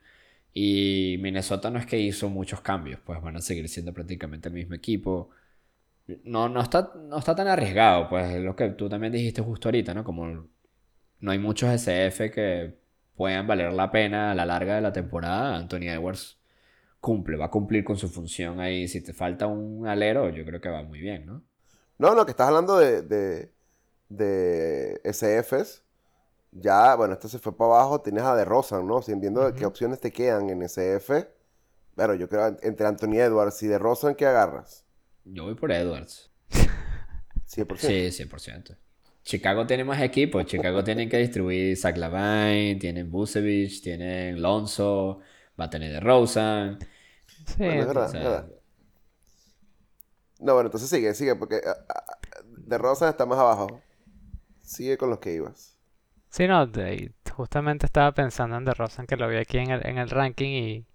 [0.55, 4.55] Y Minnesota no es que hizo muchos cambios, pues van a seguir siendo prácticamente el
[4.55, 5.31] mismo equipo.
[6.25, 9.69] No, no está, no está tan arriesgado, pues es lo que tú también dijiste justo
[9.69, 10.05] ahorita, ¿no?
[10.05, 10.49] Como
[11.25, 12.79] no hay muchos SF que
[13.17, 15.57] puedan valer la pena a la larga de la temporada.
[15.57, 16.39] Anthony Edwards
[17.01, 18.87] cumple, va a cumplir con su función ahí.
[18.89, 21.43] Si te falta un alero, yo creo que va muy bien, ¿no?
[21.97, 23.55] No, no, que estás hablando de, de,
[24.11, 25.83] de SFs.
[26.53, 28.03] Ya, bueno, este se fue para abajo.
[28.03, 29.01] Tienes a De Rosan, ¿no?
[29.01, 31.27] Si viendo qué opciones te quedan en SF.
[31.97, 34.85] Pero yo creo entre Anthony Edwards y De Rosan, ¿qué agarras?
[35.25, 36.31] Yo voy por Edwards.
[37.49, 37.77] 100%.
[37.79, 38.77] Sí, 100%.
[39.25, 40.45] Chicago tiene más equipos.
[40.47, 45.21] Chicago tienen que distribuir Zach Lavine, tienen Busevich, tienen Lonzo,
[45.61, 46.79] va a tener de Rosen.
[47.47, 48.51] Sí, Bueno, es verdad, o sea, es verdad.
[50.39, 52.17] No, bueno, entonces sigue, sigue, porque ah, ah,
[52.47, 53.85] De Rosan está más abajo.
[54.63, 55.79] Sigue con los que ibas.
[56.31, 59.99] sí, no, de- justamente estaba pensando en DeRozan que lo vi aquí en el, en
[59.99, 60.87] el ranking y,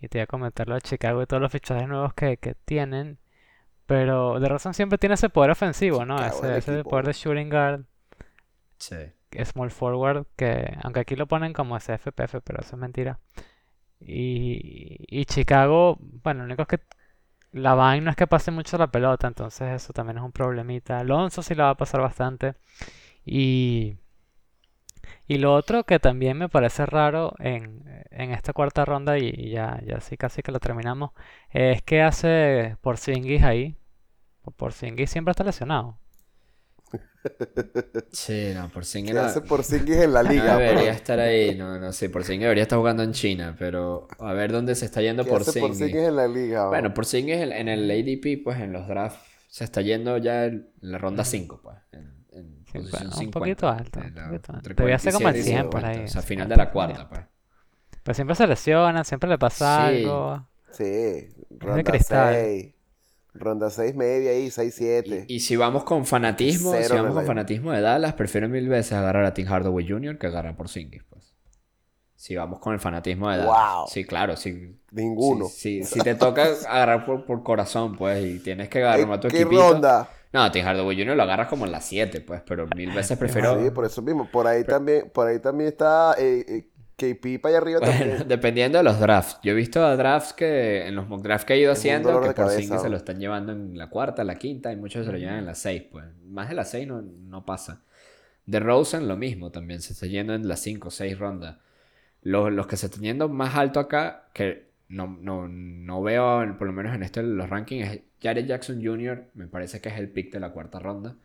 [0.00, 2.54] y te iba a comentar lo de Chicago y todos los fichajes nuevos que, que
[2.54, 3.18] tienen,
[3.86, 6.16] Pero de razón siempre tiene ese poder ofensivo, ¿no?
[6.24, 7.84] Ese, ese poder de shooting guard,
[8.78, 8.96] Sí.
[9.44, 13.18] small forward, que aunque aquí lo ponen como SFPF, pero eso es mentira.
[14.00, 16.80] Y, y Chicago, bueno, lo único es que
[17.52, 20.98] la vaina no es que pase mucho la pelota, entonces eso también es un problemita.
[21.00, 22.54] Alonso sí la va a pasar bastante.
[23.24, 23.96] Y,
[25.26, 29.80] y lo otro que también me parece raro en, en esta cuarta ronda, y, ya,
[29.86, 31.10] ya sí casi que lo terminamos,
[31.50, 33.76] es que hace Porzingis ahí.
[34.56, 35.98] Porzingis siempre está lesionado.
[38.12, 40.58] Sí, no, por ¿Qué hace no, Porzingis en la no liga?
[40.58, 40.92] debería pero?
[40.92, 44.74] estar ahí, no, no sé, Porzingis debería estar jugando en China, pero a ver dónde
[44.74, 46.02] se está yendo ¿Qué hace Porzingis Porzingis.
[46.02, 46.68] en la liga?
[46.68, 46.94] Bueno, bro?
[46.94, 50.98] Porzingis en, en el ADP, pues en los drafts, se está yendo ya en la
[50.98, 51.24] ronda Ujú.
[51.24, 52.23] 5, pues, en
[52.82, 53.38] Sí, posición bueno, un 50.
[53.40, 54.52] poquito alto, un poquito alto.
[54.56, 56.54] entre Debería ser como el 47 y 100 por 50, ahí, o sea, final 50,
[56.54, 57.08] de la cuarta, 100.
[57.08, 57.20] pues.
[58.02, 59.96] Pero siempre se lesiona, siempre le pasa Sí.
[60.04, 60.46] algo.
[60.70, 62.34] Sí, ronda cristal.
[62.34, 62.74] 6.
[63.36, 65.24] Ronda 6 media ahí, 6, 7.
[65.28, 68.68] Y, y si vamos con fanatismo, Cero si vamos con fanatismo de Dallas, prefiero mil
[68.68, 70.18] veces agarrar a Tim Hardaway Jr.
[70.18, 71.34] que agarrar por Porzingis, pues.
[72.16, 73.74] Si vamos con el fanatismo de Dallas.
[73.74, 73.86] Wow.
[73.88, 75.46] Sí, claro, si, Ninguno.
[75.46, 79.20] si, si- si te toca agarrar por, por corazón, pues, y tienes que agarrar a
[79.20, 79.72] tu ¿Qué equipito.
[79.72, 80.08] ronda?
[80.34, 81.16] No, Tim Hardaway Jr.
[81.16, 83.62] lo agarras como en las 7, pues, pero mil veces prefiero...
[83.62, 84.28] Sí, por eso mismo.
[84.28, 88.24] Por ahí también, por ahí también está eh, eh, KP para allá arriba Bueno, también.
[88.28, 89.38] dependiendo de los drafts.
[89.44, 92.08] Yo he visto a drafts que en los mock drafts que he ido Es haciendo
[92.08, 95.06] que por cabeza, Porzingis se lo están llevando en la cuarta, la quinta y muchos
[95.06, 96.04] se lo llevan en la 6, pues.
[96.24, 97.82] Más de la 6 no, no pasa.
[98.44, 101.58] De Rosen lo mismo también, se está yendo en las 5 o 6 rondas.
[102.22, 106.66] Los, los que se están yendo más alto acá, que no, no, no veo, por
[106.66, 110.08] lo menos en esto de los rankings, Jared Jackson Jr., me parece que es el
[110.08, 111.16] pick de la cuarta ronda.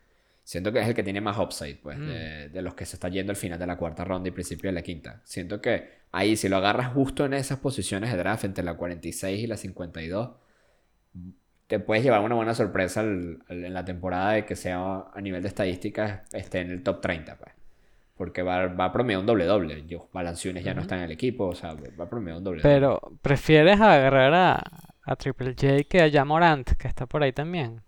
[0.44, 2.08] Siento que es el que tiene más upside, pues, Mm.
[2.08, 4.70] de, de los que se está yendo al final de la cuarta ronda y principio
[4.70, 5.22] de la quinta.
[5.24, 9.44] Siento que ahí, si lo agarras justo en esas posiciones de draft, entre la 46
[9.44, 10.32] y la 52,
[11.68, 15.22] te puedes llevar una buena sorpresa al- al- en la temporada de que sea a
[15.22, 17.52] nivel de estadísticas esté en el top 30, pues.
[18.20, 19.86] Porque va, va a promediar un doble-doble.
[19.88, 22.78] Yo, Valanciunas ya no está en el equipo, o sea, va a promediar un doble-doble.
[22.78, 24.62] Pero, ¿prefieres agarrar a,
[25.04, 27.82] a Triple J que a Jamorant, que está por ahí también?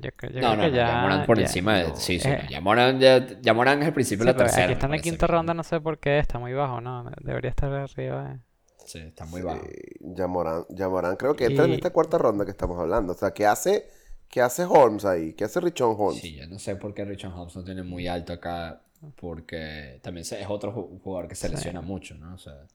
[0.00, 1.84] Yo, yo No, creo no, que no, ya, ya Morán por ya- encima de...
[1.84, 1.96] no.
[1.96, 4.36] Sí, sí, Eh, no, ya Morán, ya, ya Morán es el principio Sí, de la
[4.36, 7.10] tercera, aquí está en la quinta ronda, no sé por qué, está muy bajo, ¿no?
[7.22, 8.32] Debería estar arriba.
[8.34, 8.40] eh.
[8.84, 9.74] Sí, está muy bajo.
[10.00, 13.12] Yamorán, Yamorán creo que entra en esta cuarta ronda que estamos hablando.
[13.12, 13.88] O sea, ¿qué hace,
[14.32, 15.34] qué hace Holmes ahí?
[15.34, 16.22] ¿Qué hace Richon Holmes?
[16.22, 18.82] Sí, yo no sé por qué Richard Holmes no tiene muy alto acá,
[19.16, 21.48] porque también es otro ju- jugador que se Sí.
[21.48, 22.34] lesiona mucho, ¿no?
[22.34, 22.66] O sea,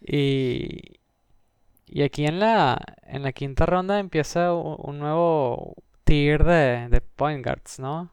[0.00, 1.00] Y,
[1.86, 7.44] y aquí en la, en la quinta ronda empieza un nuevo tier de, de point
[7.44, 8.12] guards, ¿no?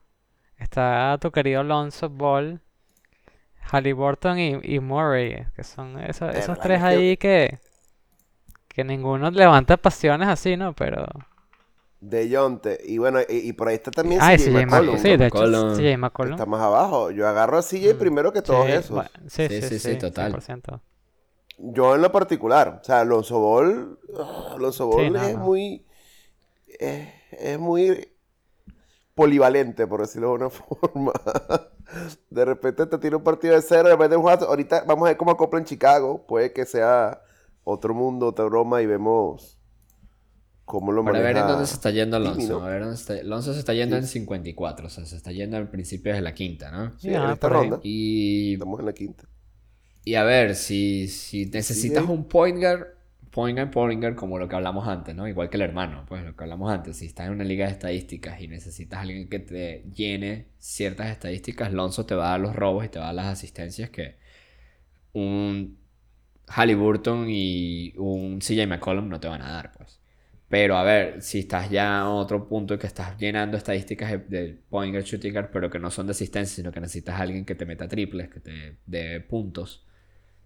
[0.57, 2.61] Está tu querido Lonzo Ball,
[3.71, 7.59] Halliburton y, y Murray, que son esos, esos tres ahí que,
[8.69, 10.73] que ninguno levanta pasiones así, ¿no?
[10.73, 11.05] Pero...
[11.99, 12.79] De Yonte.
[12.85, 15.75] Y bueno, y, y por ahí está también Ah, CJ CJ McCollum, sí, de hecho.
[15.75, 16.33] CJ McCollum.
[16.33, 17.11] Está más abajo.
[17.11, 18.91] Yo agarro a CJ Mm, primero que todos Sí, esos.
[18.91, 20.31] bueno, sí, Sí, sí, sí, sí, sí, total.
[20.31, 20.81] 100%.
[21.57, 22.79] Yo en lo particular.
[22.81, 23.97] O sea, Alonso Ball.
[24.17, 25.43] ah, Alonso Ball no, es no.
[25.43, 25.85] muy.
[26.79, 28.07] Es, es muy
[29.15, 31.13] polivalente, por decirlo de una forma.
[32.29, 35.09] De repente te tira un partido de cero, de repente un juego- Ahorita vamos a
[35.11, 36.25] ver cómo acopla en Chicago.
[36.27, 37.21] Puede que sea
[37.63, 39.56] otro mundo, otra broma y vemos
[40.67, 42.59] cómo lo para ver en maneja dónde se está yendo Alonso.
[42.59, 42.65] ¿no?
[42.65, 43.13] A ver dónde está...
[43.13, 46.33] Alonso se está yendo en 54, o sea, se está yendo al principio de la
[46.33, 46.91] quinta, ¿no?
[46.99, 47.79] Sí, en esta ronda.
[47.83, 49.23] Y, Estamos en la quinta.
[50.03, 52.85] y a ver, si, si necesitas un point guard,
[53.31, 55.25] point guard, point guard, como lo que hablamos antes, ¿no?
[55.25, 56.97] Igual que el hermano, pues lo que hablamos antes.
[56.97, 61.07] Si estás en una liga de estadísticas y necesitas a alguien que te llene ciertas
[61.11, 63.89] estadísticas, Alonso te va a dar los robos y te va a dar las asistencias
[63.89, 64.17] que
[65.13, 65.77] un
[66.47, 70.01] Halliburton y un CJ McCollum no te van a dar, pues.
[70.49, 74.17] Pero a ver, si estás ya a otro punto y que estás llenando estadísticas de,
[74.19, 77.23] de point guard, shooting guard, pero que no son de asistencia, sino que necesitas a
[77.23, 79.85] alguien que te meta triples, que te dé puntos.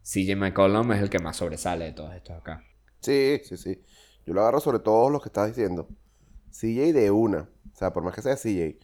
[0.03, 2.63] CJ McCollum es el que más sobresale de todos estos acá.
[2.99, 3.79] Sí, sí, sí.
[4.25, 5.87] Yo lo agarro sobre todos los que estás diciendo.
[6.49, 7.49] CJ de una.
[7.71, 8.79] O sea, por más que sea CJ.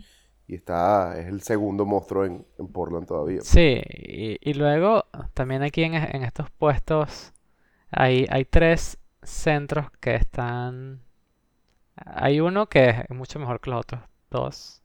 [0.48, 3.42] Y está, es el segundo monstruo en, en Portland todavía.
[3.42, 7.34] Sí, y, y luego también aquí en, en estos puestos
[7.90, 11.07] hay, hay tres centros que están...
[12.06, 14.82] Hay uno que es mucho mejor que los otros dos.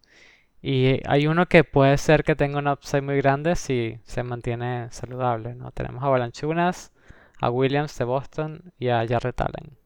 [0.63, 4.89] Y hay uno que puede ser que tenga un upside muy grande si se mantiene
[4.93, 5.73] saludable, ¿no?
[5.73, 6.93] Tenemos a Balanchunas,
[7.41, 9.79] a Williams de Boston y a Jarrett Allen.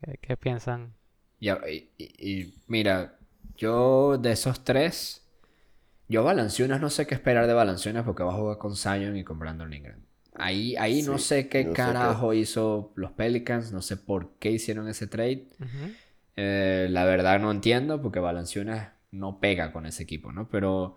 [0.00, 0.94] ¿Qué, qué piensan?
[1.98, 3.18] Y, mira,
[3.56, 5.26] yo de esos tres,
[6.08, 9.24] yo Valanciunas no sé qué esperar de Valanciunas porque va a jugar con Zion y
[9.24, 10.00] con Brandon Ingram.
[10.34, 14.34] Ahí, ahí no sé qué no sé qué- carajo hizo los Pelicans, no sé por
[14.38, 15.48] qué hicieron ese trade.
[15.60, 15.96] Ujú.
[16.36, 20.48] Eh, la verdad no entiendo porque Valanciunas no pega con ese equipo, ¿no?
[20.48, 20.96] Pero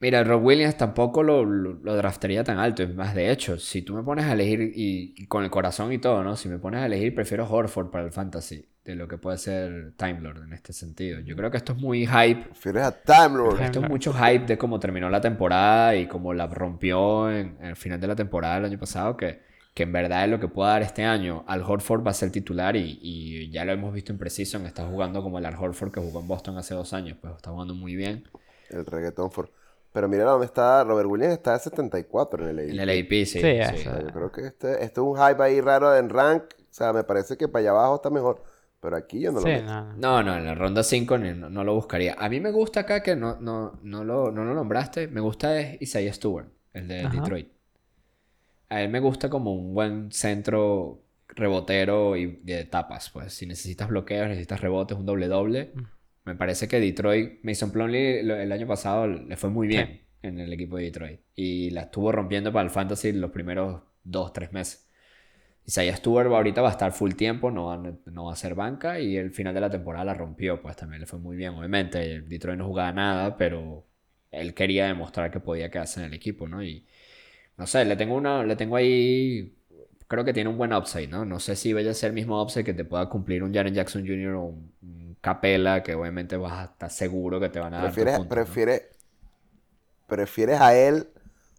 [0.00, 2.84] Mira, Rob Williams tampoco lo, lo, lo draftaría tan alto.
[2.84, 5.92] Es más, de hecho, si tú me pones a elegir, y, y con el corazón
[5.92, 6.36] y todo, ¿no?
[6.36, 9.94] Si me pones a elegir, prefiero Horford para el fantasy de lo que puede ser
[9.96, 11.18] Time Lord en este sentido.
[11.20, 12.44] Yo creo que esto es muy hype.
[12.44, 13.60] Prefieres a Time Lord.
[13.60, 17.66] Esto es mucho hype de cómo terminó la temporada y cómo la rompió en, en
[17.66, 19.47] el final de la temporada del año pasado, que,
[19.78, 21.44] que en verdad es lo que puede dar este año.
[21.46, 24.66] Al Horford va a ser titular y, y ya lo hemos visto en Precision.
[24.66, 27.16] Está jugando como el Al Horford que jugó en Boston hace dos años.
[27.20, 28.24] Pues está jugando muy bien.
[28.70, 29.52] El reggaeton for...
[29.92, 32.74] Pero mira dónde está Robert Williams, está de 74 en el ADP.
[32.74, 33.26] En el AP, sí.
[33.26, 33.46] Sí, sí.
[33.46, 33.74] eso.
[33.74, 36.42] O sea, yo creo que este, este es un hype ahí raro en rank.
[36.58, 38.42] O sea, me parece que para allá abajo está mejor.
[38.80, 39.96] Pero aquí yo no Sí, lo no, no.
[39.96, 42.16] No, no, en la ronda 5 no, no lo buscaría.
[42.18, 45.06] A mí me gusta acá que no, no, no, lo, no lo nombraste.
[45.06, 47.14] Me gusta es Isaiah Stewart, el de Ajá.
[47.14, 47.57] Detroit.
[48.68, 53.10] A él me gusta como un buen centro rebotero y de tapas.
[53.10, 55.72] Pues si necesitas bloqueos, necesitas rebotes, un doble-doble.
[55.74, 55.82] Mm.
[56.24, 60.52] Me parece que Detroit, Mason Plumlee el año pasado le fue muy bien en el
[60.52, 61.20] equipo de Detroit.
[61.34, 64.84] Y la estuvo rompiendo para el fantasy los primeros dos, tres meses.
[65.66, 68.54] Isaiah Stewart ahorita va a estar full tiempo, no va, a- no va a ser
[68.54, 71.54] banca y el final de la temporada la rompió, pues también le fue muy bien.
[71.54, 73.86] Obviamente, Detroit no jugaba nada, pero
[74.30, 76.62] él quería demostrar que podía quedarse en el equipo, ¿no?
[76.62, 76.86] Y
[77.58, 79.54] no sé, le tengo una, le tengo ahí,
[80.06, 81.24] creo que tiene un buen upside, ¿no?
[81.24, 83.74] No sé si vaya a ser el mismo upside que te pueda cumplir un Jaren
[83.74, 84.34] Jackson Jr.
[84.34, 87.86] o un, un Capela, que obviamente vas a estar seguro que te van a dar
[87.92, 88.28] Prefieres, ¿no?
[90.06, 91.08] prefieres, a él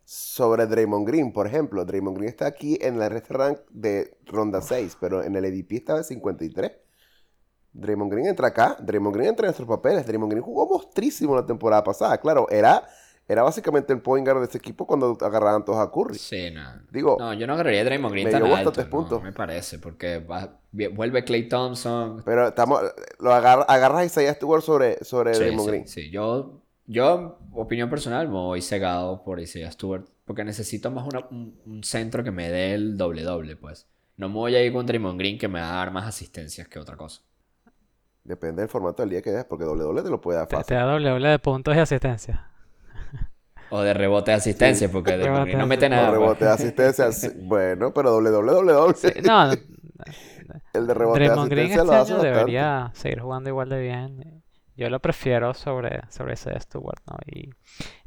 [0.06, 1.86] sobre Draymond Green, por ejemplo.
[1.86, 5.74] Draymond Green está aquí en la rest rank de ronda 6, pero en el ADP
[5.74, 6.72] está de 53.
[7.74, 10.08] Draymond Green entra acá, Draymond Green entra en nuestros papeles.
[10.08, 12.18] Draymond Green jugó mostrísimo la temporada pasada.
[12.18, 12.88] Claro, era,
[13.30, 16.15] era básicamente el point guard de ese equipo cuando agarraban todos a Curry.
[16.17, 16.63] Sí, no.
[16.91, 19.23] Digo, No, yo no agarraría a Draymond Green me tan alto, no, puntos.
[19.23, 22.23] me parece, porque va- vuelve Clay Thompson.
[22.25, 22.82] Pero estamos,
[23.19, 25.88] lo agarra, agarras a Isaiah Stewart sobre, sobre Sí, Draymond sí, Green.
[25.88, 26.09] sí.
[26.09, 31.55] Yo, yo, opinión personal, me voy cegado por Isaiah Stewart, porque necesito más una- un,
[31.67, 33.88] un centro que me dé el doble-doble, pues.
[34.17, 36.67] No me voy a ir con Draymond Green que me va a dar más asistencias
[36.67, 37.21] que otra cosa.
[38.23, 40.55] Depende del formato del día que veas, porque doble doble te lo puede dar Te,
[40.55, 40.75] te fácil.
[40.77, 42.45] da doble doble de puntos y asistencia.
[43.70, 46.11] O de rebote de asistencia, porque Green no mete No, nada.
[46.11, 46.61] rebote de pues.
[46.61, 47.11] asistencia.
[47.11, 48.95] sí, Bueno, pero doble doble, doble doble.
[48.95, 49.51] Sí, no,
[50.74, 53.70] El de rebote de Draymond Green asistencia este lo hace año debería seguir jugando igual
[53.70, 54.43] de bien.
[54.76, 57.17] Yo lo prefiero sobre, sobre ese Stewart, ¿no?
[57.28, 57.49] Y,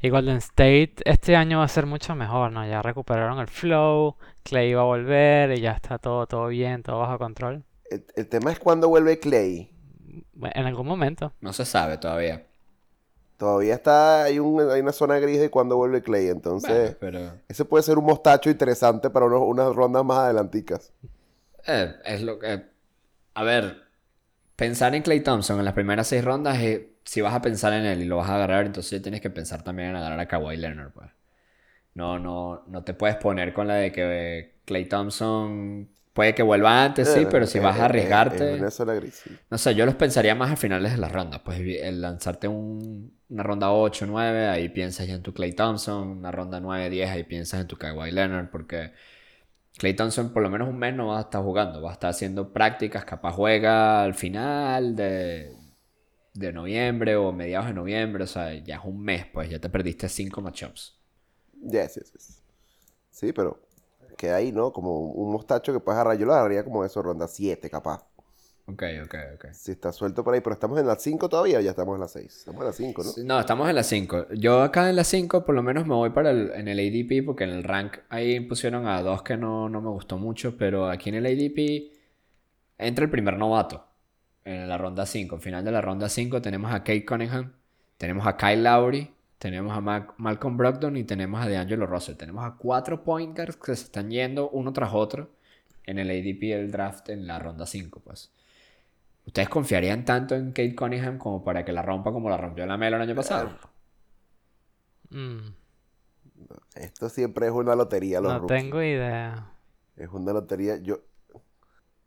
[0.01, 2.65] y Golden State este año va a ser mucho mejor, ¿no?
[2.67, 6.99] Ya recuperaron el flow, Clay va a volver y ya está todo, todo bien, todo
[6.99, 7.63] bajo control.
[7.89, 9.69] El, el tema es cuando vuelve Clay.
[10.41, 11.31] En algún momento.
[11.41, 12.43] No se sabe todavía.
[13.43, 16.23] Todavía está, hay, un- hay una zona gris de cuando vuelve Clay.
[16.23, 17.19] Bueno, Entonces, pero
[17.49, 20.93] ese puede ser un mostacho interesante para unos- unas rondas más adelanticas.
[21.67, 22.63] eh, es lo que...
[23.35, 23.83] A ver,
[24.55, 27.85] pensar en Clay Thompson en las primeras seis rondas, es- si vas a pensar en
[27.85, 30.57] él y lo vas a agarrar, entonces tienes que pensar también en agarrar a Kawhi
[30.57, 31.09] Leonard, pues.
[31.95, 36.83] No, no, no te puedes poner con la de que Clay Thompson puede que vuelva
[36.85, 38.43] antes, sí, Eh, pero si eh, vas a eh, arriesgarte...
[38.43, 39.39] En una zona gris, sí.
[39.49, 41.41] No sé, yo los pensaría más a finales de las rondas.
[41.45, 46.07] Pues el lanzarte un- una ronda 8, 9, ahí piensas ya en tu Clay Thompson.
[46.09, 48.49] Una ronda 9, 10, ahí piensas en tu Kawhi Leonard.
[48.51, 48.93] Porque
[49.77, 51.81] Clay Thompson por lo menos un mes no va a estar jugando.
[51.81, 53.05] Va a estar haciendo prácticas.
[53.05, 55.55] Capaz juega al final de,
[56.33, 58.25] de noviembre o mediados de noviembre.
[58.25, 60.99] O sea, ya es un mes, pues ya te perdiste 5 matchups.
[61.71, 62.41] Yes, yes, yes.
[63.11, 63.59] Sí, pero
[64.17, 64.71] queda ahí, ¿no?
[64.71, 66.17] Como un mostacho que puedes agarrar.
[66.17, 68.05] Yo lo agarraría como eso, ronda 7, capaz.
[68.65, 69.45] Ok, ok, ok.
[69.51, 72.01] Si está suelto por ahí, pero estamos en la 5 todavía o ya estamos en
[72.01, 72.25] la 6.
[72.25, 73.23] Estamos en la 5, ¿no?
[73.25, 74.27] No, estamos en la 5.
[74.35, 77.25] Yo acá en la 5 por lo menos me voy para el, en el ADP
[77.25, 80.89] porque en el rank ahí pusieron a dos que no, no me gustó mucho, pero
[80.89, 81.91] aquí en el ADP
[82.77, 83.85] entra el primer novato
[84.45, 85.35] en la ronda 5.
[85.35, 87.51] Al final de la ronda 5 tenemos a Kate Cunningham,
[87.97, 89.13] tenemos a Kyle Lowry,
[89.43, 92.15] tenemos a Mac- Malcolm Brogdon y tenemos a DeAngelo Russell.
[92.15, 95.31] Tenemos a cuatro point guards que se están yendo uno tras otro
[95.85, 98.31] en el ADP del draft en la ronda 5, pues.
[99.25, 102.77] ¿Ustedes confiarían tanto en Kate Cunningham como para que la rompa como la rompió la
[102.77, 103.49] Melo el año pasado?
[105.09, 105.53] Mm,
[106.75, 108.63] Esto siempre es una lotería, los no rookies.
[108.63, 109.51] tengo idea.
[109.95, 110.77] Es una lotería.
[110.77, 111.01] Yo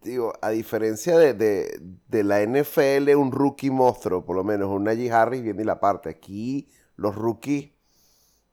[0.02, 4.84] digo, a diferencia de, de, de la NFL, un rookie monstruo, por lo menos un
[4.84, 6.08] Najee Harris viene y la parte.
[6.08, 7.72] Aquí los rookies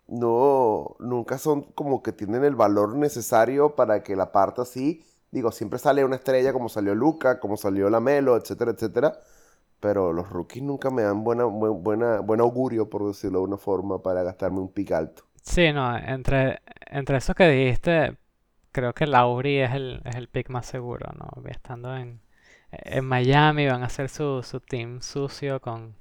[0.08, 5.06] no, nunca son como que tienen el valor necesario para que la parte así.
[5.32, 9.20] Digo, siempre sale una estrella como salió Luca, como salió Lamelo, etcétera, etcétera.
[9.80, 13.58] Pero los rookies nunca me dan buena, bu- buena, buen augurio, por decirlo de una
[13.58, 15.24] forma, para gastarme un pick alto.
[15.42, 18.18] Sí, no, entre, entre esos que dijiste,
[18.72, 21.48] creo que Lauri es el, es el pick más seguro, ¿no?
[21.50, 22.22] Estando en,
[22.72, 25.96] en Miami van a hacer su, su team sucio con,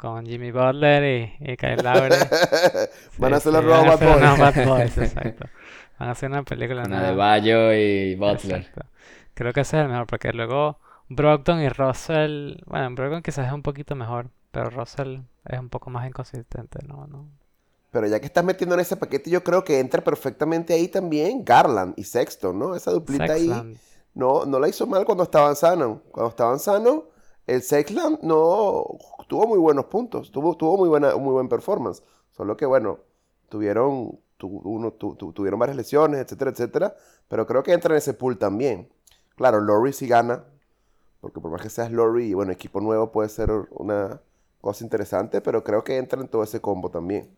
[0.00, 2.16] con Jimmy Butler y, y Kyle Lowry.
[3.18, 4.38] Van a hacer los Bad Boys.
[4.38, 5.44] Bad Boys, exacto.
[5.98, 8.60] Van a hacer una película Una de Bayo y Butler.
[8.60, 8.86] Exacto.
[9.34, 10.78] Creo que ese es el mejor, porque luego
[11.10, 15.90] Brogdon y Russell, bueno, Brogdon quizás es un poquito mejor, pero Russell es un poco
[15.90, 17.06] más inconsistente, ¿no?
[17.06, 17.28] No.
[17.90, 21.44] Pero ya que estás metiendo en ese paquete, yo creo que entra perfectamente ahí también
[21.44, 22.74] Garland y Sexton, ¿no?
[22.74, 23.52] Esa duplita ahí
[24.14, 25.98] no, no la hizo mal cuando estaban sanos.
[26.10, 27.02] Cuando estaban sanos,
[27.50, 28.86] el Sexland no
[29.26, 32.02] tuvo muy buenos puntos, tuvo, tuvo muy buena, muy buen performance.
[32.30, 33.00] Solo que bueno,
[33.48, 36.94] tuvieron, tuvieron varias lesiones, etcétera, etcétera.
[37.28, 38.88] Pero creo que entra en ese pool también.
[39.34, 40.44] Claro, Lowry sí gana,
[41.20, 44.20] porque por más que seas Lowry y bueno, equipo nuevo puede ser una
[44.60, 47.36] cosa interesante, pero creo que entra en todo ese combo también.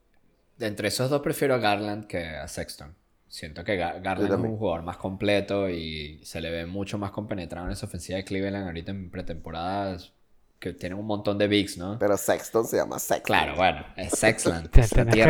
[0.58, 2.94] De entre esos dos prefiero a Garland que a Sexton.
[3.33, 7.12] Siento que Ga- Garland es un jugador más completo y se le ve mucho más
[7.12, 10.12] compenetrado en esa ofensiva de Cleveland ahorita en pretemporadas
[10.59, 11.99] que tienen un montón de bigs, ¿no?
[11.99, 13.24] Pero Sexton se llama Sexton.
[13.24, 14.68] Claro, bueno, es Sexland.
[14.70, 15.24] Tienes que tienes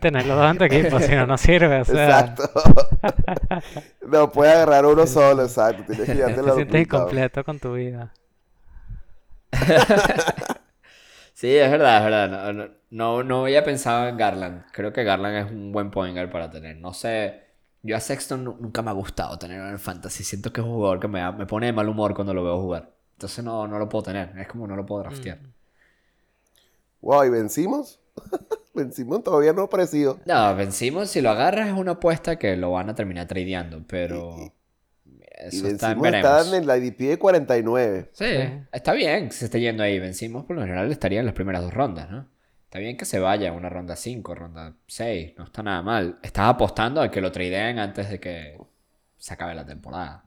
[0.00, 2.50] tener los dos en tu equipo, si no, no sirve, o sea, Exacto.
[4.08, 5.84] no puede agarrar uno solo, exacto.
[5.86, 8.14] Tienes que te sientes incompleto con tu vida.
[11.42, 12.70] Sí, es verdad, es verdad.
[12.90, 14.64] No, no, había pensado en Garland.
[14.72, 16.76] Creo que Garland es un buen point guard para tener.
[16.76, 17.42] No sé,
[17.82, 20.22] yo a Sexton nu- nunca me ha gustado tener en el fantasy.
[20.22, 22.60] Siento que es un jugador que me, me pone de mal humor cuando lo veo
[22.60, 22.92] jugar.
[23.14, 24.38] Entonces no, no lo puedo tener.
[24.38, 25.40] Es como no lo puedo draftear.
[27.00, 27.98] Wow, ¿y vencimos?
[28.74, 30.20] vencimos todavía no aparecido.
[30.24, 31.10] No, vencimos.
[31.10, 34.52] Si lo agarras es una apuesta que lo van a terminar tradeando, pero
[35.50, 38.10] Y eso está en está la IDP de 49.
[38.12, 38.48] Sí, Sí.
[38.72, 39.98] está bien que se esté yendo ahí.
[39.98, 42.28] Vencimos, por lo general estaría en las primeras dos rondas, ¿no?
[42.64, 46.18] Está bien que se vaya a una ronda 5, ronda 6, no está nada mal.
[46.22, 48.56] Estás apostando a que lo tradeen antes de que
[49.18, 50.24] se acabe la temporada.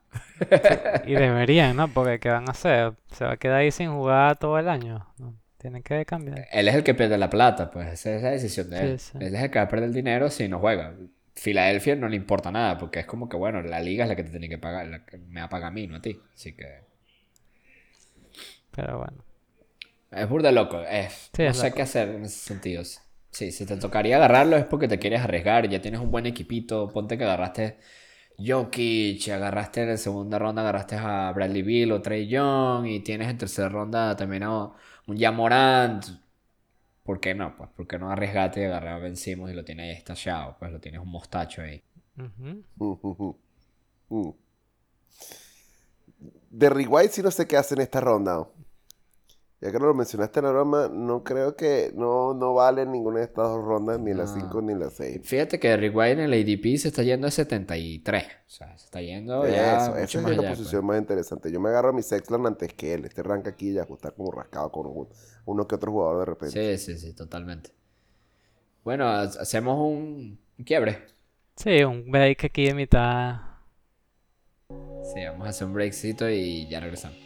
[1.06, 1.88] Y deberían, ¿no?
[1.88, 2.94] Porque ¿qué van a hacer?
[3.12, 5.08] ¿Se va a quedar ahí sin jugar todo el año?
[5.18, 5.34] ¿no?
[5.58, 6.48] Tienen que cambiar.
[6.52, 9.00] Él es el que pierde la plata, pues esa es la decisión de Sí, él.
[9.00, 9.18] sí.
[9.20, 10.94] Él es el que va a perder el dinero si no juega.
[11.36, 14.24] Filadelfia no le importa nada, porque es como que, bueno, la liga es la que
[14.24, 16.20] te tiene que pagar, la que me paga a mí, no a ti.
[16.34, 16.86] Así que
[18.72, 19.24] Pero bueno.
[20.12, 20.82] es burda loco.
[21.34, 21.74] Sí, no es sé loco.
[21.74, 22.84] qué hacer en ese sentido.
[23.32, 26.88] Sí, si te tocaría agarrarlo es porque te quieres arriesgar, ya tienes un buen equipito.
[26.92, 27.78] Ponte que agarraste
[28.40, 33.30] Jokic, agarraste en la segunda ronda, agarraste a Bradley Beal o Trey Young, y tienes
[33.30, 34.72] en tercera ronda también a
[35.08, 36.06] un Jamorant.
[37.06, 37.56] ¿Por qué no?
[37.56, 40.56] Pues, ¿por qué no arriesgarte y agarrar a Ben Simmons y lo tienes ahí estallado?
[40.58, 41.84] Pues lo tienes un mostacho ahí.
[42.18, 43.38] Ujú.
[44.10, 44.30] Mm.
[46.50, 48.48] Derrick White sí no sé qué hace en esta ronda.
[49.66, 53.20] Ya que no lo mencionaste en la broma, no creo que no, no vale ninguna
[53.20, 54.34] de estas dos rondas, ni la No.
[54.34, 55.22] 5 ni la 6.
[55.24, 58.24] Fíjate que Rick White en el ADP se está yendo a 73.
[58.26, 60.60] O sea, se está yendo ya Eso, mucho esa es la allá, pues.
[60.60, 61.52] posición más interesante.
[61.52, 63.06] Yo me agarro a mi Sexland antes que él.
[63.06, 65.08] Este rank aquí ya está como rascado con un-
[65.46, 66.78] uno que otro jugador de repente.
[66.78, 67.72] Sí, sí, sí, totalmente.
[68.84, 71.00] Bueno, ha- hacemos un un quiebre.
[71.58, 73.36] Sí, un break aquí en mitad.
[75.14, 77.18] Sí, vamos a hacer un breakcito y ya regresamos.